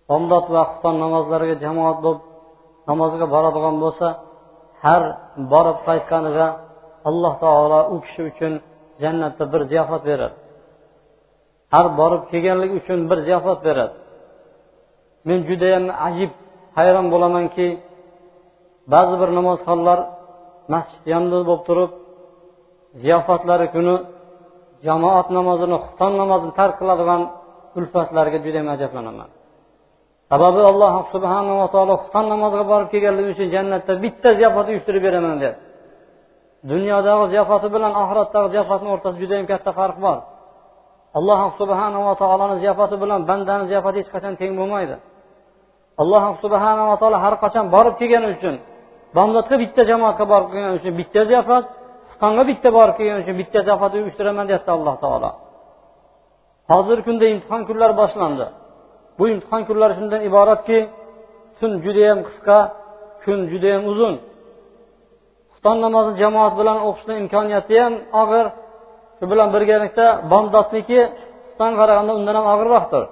[0.10, 2.24] bomdod va xufton namozlariga jamoat bo'lib
[2.90, 4.08] namozga boradigan bo'lsa
[4.86, 5.04] har
[5.54, 6.48] borib qaytganiga
[7.10, 8.54] alloh taolo u kishi uchun
[9.04, 10.36] jannatda bir ziyofat beradi.
[11.74, 13.96] Har borib kelganligi uchun bir ziyofat beradi.
[15.28, 16.32] Men judayam ajib
[16.78, 17.68] hayron bo'lamanki
[18.94, 20.00] ba'zi bir namozxonlar
[20.74, 21.92] masjid yonida bo'lib turib
[23.04, 23.96] ziyofatlari kuni
[24.88, 27.22] jamoat namozini xufton namozini tark qiladigan
[27.78, 29.30] ulfatlarga judayam ajablanaman.
[30.32, 35.72] Sababi alloh subhanava taolo xufton namoziga borib kelganligi uchun jannatda bitta ziyofat uyushtirib beraman deyapti
[36.72, 40.18] dunyodagi ziyofati bilan oxiratdagi ziyofatni o'rtasida judayam katta farq bor.
[41.18, 44.96] Alloh subhanava taoloni ziyofati bilan bandani ziyofati hech qachon teng bo'lmaydi.
[46.02, 48.56] Alloh subhanava taolo har qachon borib kelgani uchun
[49.16, 51.66] bomdodga bitta jamoatga borib kelgani uchun bitta ziyofat
[52.10, 55.30] xuftonga bitta borib kelgani uchun bitta ziyofat uyushtiraman deyapti alloh taolo.
[56.72, 58.46] Hozirgi kunda imtihon kunlari boshlandi.
[59.18, 60.80] Bu imtihon kunlari shundan iboratki
[61.60, 62.58] tun judayam qisqa
[63.24, 64.16] kun judayam uzun.
[65.52, 68.46] Xufton namozi jamoat bilan o'qishni imkoniyati ham og'ir.
[69.18, 71.00] Shu bilan birgalikda bomdodniki
[71.46, 73.04] xuftonga qaraganda undan ham og'irroqdir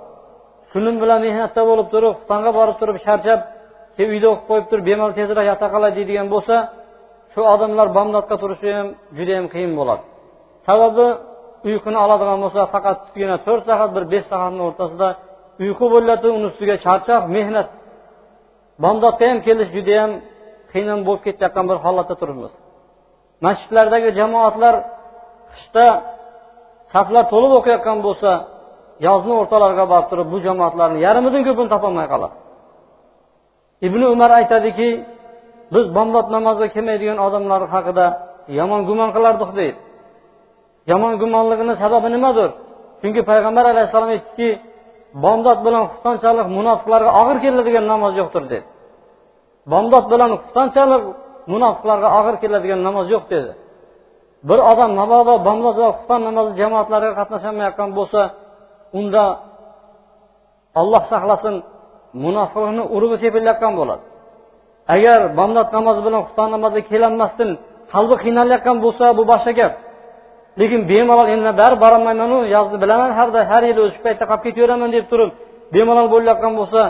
[0.73, 3.39] kunim bilan mehnatda bo'lib turib xuftonga borib turib charchab
[4.13, 6.55] uyda o'qib qo'yib turib bemalol tezroq yota qolay deydigan bo'lsa
[7.33, 10.03] shu odamlar bomdodga turishi ham judayam qiyin bo'ladi.
[10.67, 11.07] Sababi
[11.69, 15.09] uyquni oladigan bo'lsa faqatgina to'rt soat bir besh soatni o'rtasida
[15.63, 17.67] uyqu bo'ladi uni ustiga charchoq mehnat.
[18.83, 20.11] Bomdodga ham kelish judayam
[20.71, 22.53] qiyin bo'lib ketayotgan bir holatda turibmiz.
[23.45, 24.75] Masjidlardagi jamoatlar
[25.53, 25.85] qishda
[26.93, 28.31] saflar to'lib o'qiyotgan bo'lsa
[29.07, 32.35] yozni o'rtalariga borib turib bu jamoatlarni yarmidan ko'pini topolmay qoladi.
[33.87, 34.89] Ibn umar aytadiki
[35.73, 38.05] biz bomdod namoziga kelmaydigan odamlar haqida
[38.59, 39.79] yomon gumon qilardik deydi.
[40.91, 42.49] Yomon gumonligini sababi nimadir?
[43.01, 44.49] Chunki payg'ambar alayhissalom aytdiki
[45.23, 48.65] bomdod bilan xuftonchalik munofiqlarga og'ir keladigan namoz yo'qdir dedi.
[49.71, 51.03] Bomdod bilan xuftonchalik
[51.53, 53.51] munofiqlarga og'ir keladigan namoz yo'q dedi.
[54.49, 58.21] Bir odam mabodo bomdod va xufton namozi jamoatlariga qatnashamayotgan bo'lsa
[58.99, 59.23] unda
[60.79, 61.55] olloh saqlasin
[62.23, 64.03] munofiqni urug'i sepilayotgan bo'ladi.
[64.95, 67.49] Agar bomdod namozi bilan xufton namoziga kelolmasdan
[67.93, 69.73] qalbi qiynalayotgan bo'lsa bu boshqa gap.
[70.59, 75.05] Lekin bemalol endi bari borolmaymanu yozni bilaman har har yili o'sha paytda qolib ketaveraman deb
[75.11, 75.31] turib
[75.75, 76.81] bemalol bo'layotgan bo'lsa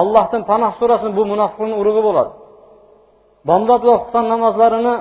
[0.00, 2.32] allohdan panoh so'rasin bu munofiqlikni urug'i bo'ladi.
[3.48, 4.94] Bomdod va xufton namozlarini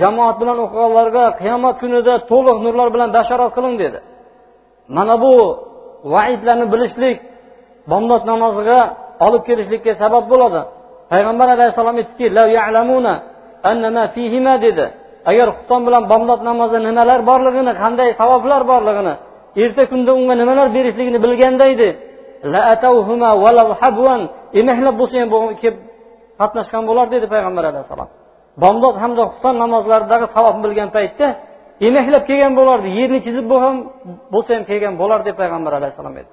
[0.00, 3.98] jamoat bilan o'qiganlarga qiyomat kunida to'liq nurlar bilan bashorat qiling dedi.
[4.88, 5.32] Mana bu
[6.14, 7.18] vaidlarni bilishlik
[7.90, 8.78] bomdod namoziga
[9.26, 10.60] olib kelishlikka sabab bo'ladi.
[11.12, 12.26] Payg'ambar alayhissalom aytdiki
[14.66, 14.86] dedi.
[15.30, 19.14] Agar xufton bilan bomdod namozi nimalar borligini qanday savoblar borligini
[19.62, 21.88] erta kunda unga nimalar berishligini bilganda edi
[24.60, 25.28] emaklab bo'lsa ham
[25.62, 25.76] kelib
[26.40, 28.08] qatnashgan bo'lar dedi payg'ambar alayhissalom.
[28.62, 31.26] Bomdod hamda xufton namozlaridagi savobni bilgan paytda
[31.88, 33.46] emaklab kelgan bo'lardi yerni chizib
[34.34, 36.32] bo'lsa ham kelgan bo'lar deb payg'ambar alayhissalom aytdi.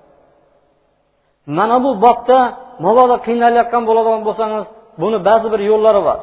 [1.57, 2.39] Mana bu bobda
[2.85, 4.65] mabodo qiynalayotgan bo'ladigan bo'lsangiz
[5.01, 6.19] buni ba'zi bir yo'llari bor.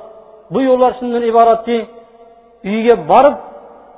[0.52, 1.76] Bu yo'llar shundan iboratki
[2.68, 3.36] uyiga borib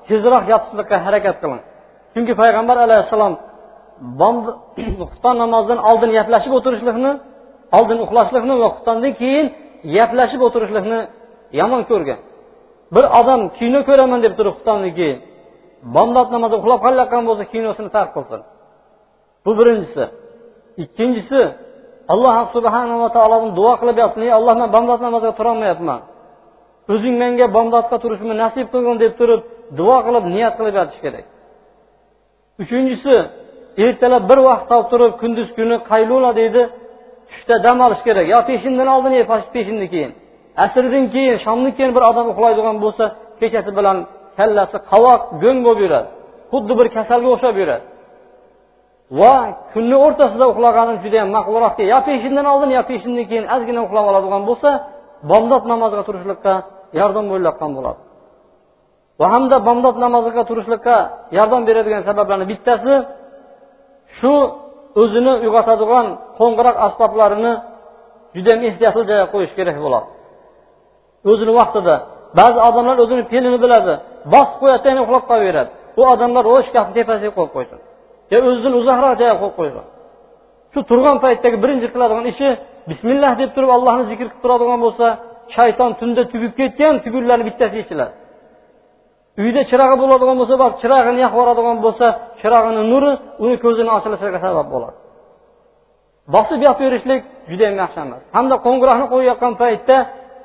[0.08, 1.62] tezroq yotishlikka harakat qiling.
[2.14, 3.34] Chunki payg'ambar alayhissalom
[5.10, 7.12] xufton namozidan oldin gaplashib o'tirishlikni
[7.78, 9.46] oldin uxlashlikni va xuftondan keyin
[9.96, 10.98] gaplashib o'tirishlikni
[11.60, 12.18] yomon ko'rgan.
[12.94, 15.18] Bir odam kino ko'raman deb turib xuftondan keyin
[15.94, 18.40] bomdod namozi uxlab qolayotgan bo'lsa kinosini tark qilsin.
[19.44, 20.04] Bu birinchisi.
[20.82, 21.40] Ikkinchisi
[22.12, 24.20] alloh subhanava taolodan duo qilib yotsin.
[24.26, 26.00] Ey alloh man bomdod namoziga turolmayapman.
[26.92, 29.40] O'zing menga bomdodga turishimni nasib qilgin deb turib
[29.78, 31.26] duo qilib niyat qilib yotish kerak.
[32.62, 33.14] Uchinchisi
[33.84, 36.62] ertalab bir vaqt topib turib kunduz kuni qaylula deydi
[37.28, 38.24] tushda dam olish kerak.
[38.34, 39.24] Yo peshindan oldin yo
[39.56, 40.12] peshindan keyin.
[40.64, 43.04] Asrdan keyin shomdan keyin bir odam uxlaydigan bo'lsa
[43.40, 43.96] kechasi bilan
[44.38, 46.08] kallasi qovoq go'ng bo'lib yuradi.
[46.52, 47.84] Xuddi bir kasalga o'xshab yuradi.
[49.20, 49.32] Va
[49.72, 54.70] kunni o'rtasida uxlaganim judayam maqulroqki yo peshindan oldin yo peshindan keyin ozgina uxlab oladigan bo'lsa
[55.30, 56.54] bomdod namoziga turishlikqa
[57.00, 58.00] yordam bo'layotgan bo'ladi.
[59.20, 60.96] Va hamda bomdod namoziga turishlikqa
[61.38, 62.94] yordam beradigan sabablarni bittasi
[64.18, 64.34] shu
[65.02, 66.06] o'zini uyg'otadigan
[66.38, 67.52] qo'ng'iroq asboblarini
[68.36, 70.08] juda ehtiyotli joyga qo'yish kerak bo'ladi.
[71.30, 71.94] O'zini vaqtida.
[72.40, 73.92] Ba'zi odamlar o'zini fe'lini biladi.
[74.32, 77.78] Bosib qo'yadi yana uxlab qolaveradi u odamlar o shkafni tepasiga qo'yib qo'ysin
[78.32, 79.84] yo o'zidan uzoqroq joyga qo'yib qo'ysin
[80.72, 82.48] shu turgan paytdagi birinchi qiladigan ishi
[82.90, 85.06] bismillah deb turib allohni zikr qilib turadigan bo'lsa
[85.56, 88.14] shayton tunda tugib ketgan tugunlarni bittasi yechiladi
[89.42, 92.06] uyda chirog'i bo'ladigan bo'lsa borib chirog'ini yoqib yuboradigan bo'lsa
[92.40, 93.12] chirog'ini nuri
[93.44, 94.96] uni ko'zini ochilishiga sabab bo'ladi.
[96.34, 97.20] Bosib yopaverishlik
[97.50, 99.96] judayam yaxshi emas hamda qo'ng'iroqni qo'yayotgan paytda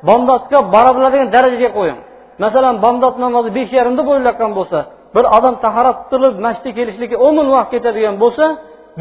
[0.08, 2.00] bomdodga bora biladigan darajaga qo'ying.
[2.44, 4.80] Masalan bomdod namozi besh yarimda bo'layotgan bo'lsa
[5.16, 8.46] bir odam tahorat qilib masjidga kelishlikka o'n minut vaqt ketadigan bo'lsa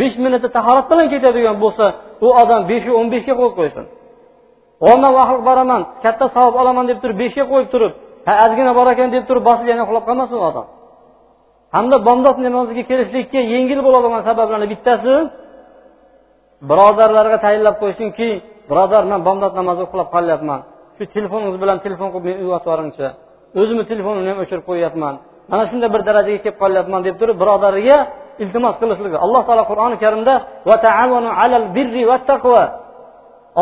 [0.01, 1.87] besh minutda tahorat bilan ketadigan bo'lsa
[2.27, 3.85] u odam beshu o'n beshga qo'yib qo'ysin.
[4.85, 7.93] Man vaqt boraman katta savob olaman deb turib beshga qo'yib turib
[8.27, 10.67] ha ozgina bor ekan deb turib bosib yana uxlab qolmasin u odam.
[11.77, 15.15] Hamda bomdod namoziga kelishlikka yengil bo'ladigan sabablarni bittasi
[16.69, 18.29] birodarlarga tayinlab qo'ysinki
[18.71, 20.61] birodar man bomdod namozida uxlab qolyapman.
[20.97, 23.07] Shu telefoningiz bilan telefon qilib meni uyg'otib yuboringchi
[23.61, 25.15] o'zimni telefonimni ham o'chirib qo'yyapman
[25.51, 27.99] mana shunday bir darajaga kelib qolyapman deb turib birodariga
[28.43, 30.35] iltimos qilishligi alloh taolo qur'oni karimda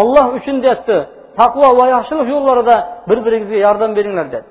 [0.00, 0.96] olloh uchun deyapti
[1.40, 2.76] taqvo va yaxshilik yo'llarida
[3.08, 4.46] bir biringizga yordam beringlar dedi.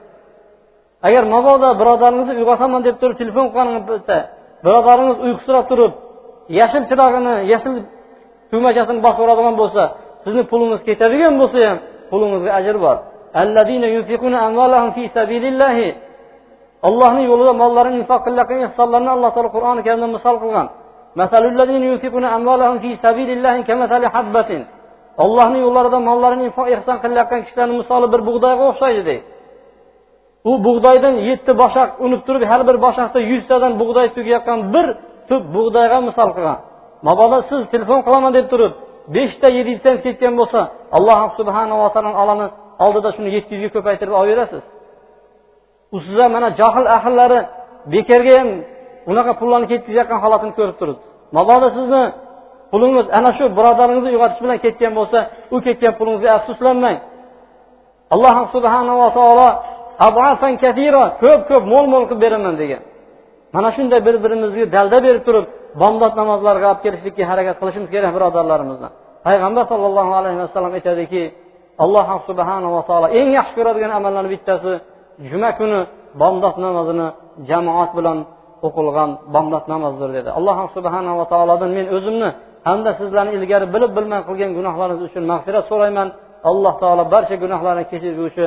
[1.08, 4.18] Agar mabodo birodaringizni uyg'otaman deb turib telefon qilganingizda
[4.66, 5.94] birodaringiz uyqusirab turib
[6.60, 7.74] yashil chirog'ini yashil
[8.52, 9.84] tugmachasini bosib yuboradigan bo'lsa
[10.24, 11.78] sizni pulingiz ketadigan bo'lsa ham
[12.14, 12.98] pulingizga ajr bor.
[16.88, 20.68] Allohni yo'lida mollarini infoq qilayotgan ehsonlarni alloh taolo qur'oni karimda misol qilgan.
[25.24, 29.24] Ollohni yo'llarida mollarini infoq ehson qilayotgan kishilarni misoli bir bug'doyga o'xshaydi deydi
[30.50, 34.88] u bug'doydan yetti boshoq unib turib har bir boshoqda yuztadan bug'doy tugayotgan bir
[35.30, 36.60] tup bug'doyga misol qilgan.
[37.08, 38.74] Mabodo siz telefon qilaman deb turib
[39.16, 40.60] beshta yettitadan ketgan bo'lsa
[40.98, 42.46] alloh subhanava taolo olani
[42.86, 44.64] oldida shuni yetti yuzga ko'paytirib olaverasiz
[45.96, 47.40] u sizlar mana johil ahllari
[47.94, 48.50] bekorga ham
[49.12, 51.04] unaqa pullarni ketkazayotgan holatini ko'rib turibdi.
[51.38, 52.04] Mabodo sizni
[52.72, 55.20] pulingiz ana shu birodaringizni uyg'otish bilan ketgan bo'lsa
[55.56, 56.98] u ketgan pulingizga afsuslanmang.
[58.14, 59.50] Alloh subhanava taolo
[61.24, 62.82] ko'p ko'p mo'l mo'l qilib beraman degan.
[63.56, 65.46] Mana shunday bir birimizga dalda berib turib
[65.82, 68.90] bomdod namozlariga olib kelishlikka harakat qilishimiz kerak birodarlarimizni.
[69.28, 71.24] Payg'ambar sollallohu alayhi vasallam aytadiki
[71.84, 74.72] alloh subhanava taolo eng yaxshi ko'radigan amallarni bittasi
[75.30, 75.80] juma kuni
[76.22, 77.08] bomdod namozini
[77.50, 78.18] jamoat bilan
[78.68, 80.30] o'qilgan bomdod namozdir dedi.
[80.40, 82.30] Alloh subhanava taolodan men o'zimni
[82.68, 86.08] hamda sizlarni ilgari bilib bilmay qilgan gunohlaringiz uchun mag'firat so'rayman.
[86.50, 88.46] Alloh taolo barcha gunohlarni kechirguvchi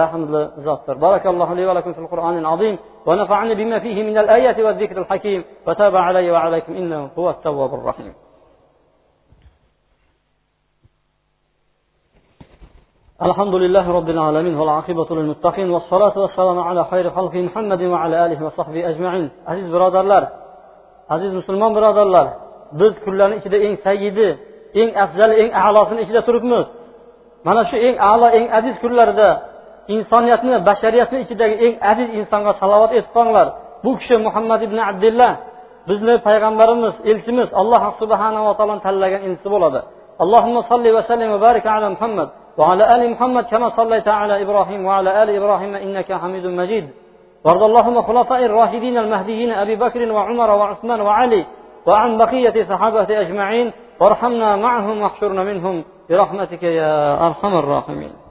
[0.00, 2.76] rahmli zotdir barakallohu li va lakum fil qur'onil azim
[3.08, 8.12] ونفعني بما فيه من الآيات والذكر الحكيم وتاب علي وعليكم إنه هو التواب الرحيم
[13.22, 18.88] الحمد لله رب العالمين والعاقبة للمتقين والصلاة والسلام على خير خلق محمد وعلى آله وصحبه
[18.90, 20.24] أجمعين عزيز برادرlar
[21.08, 22.26] aziz musulmon birodarlar
[22.80, 24.28] biz kunlarni ichida eng sayyidi
[24.80, 26.66] eng afzali eng a'losini ichida turibmiz
[27.46, 29.28] mana shu eng a'lo eng aziz kunlarda
[29.95, 33.47] insoniyatni bashariyatni ichidagi eng aziz insonga salovat etib qolinglar
[33.83, 35.31] bu kishi muhammad ibn abdullah
[35.89, 39.81] bizni payg'ambarimiz elchimiz alloh subhanava taoloni tanlagan elchisi bo'ladi.
[40.23, 42.29] اللهم صل وسلم وبارك على محمد
[42.59, 46.85] وعلى ال محمد كما صليت على إبراهيم وعلى ال إبراهيم انك حميد مجيد
[47.45, 51.45] وارض اللهم خلفاء الراشدين المهديين ابي بكر وعمر وعثمان وعلي
[51.87, 53.67] وعن بقيه صحابه اجمعين
[53.99, 58.30] وارحمنا معهم واحشرنا منهم برحمتك يا ارحم الراحمين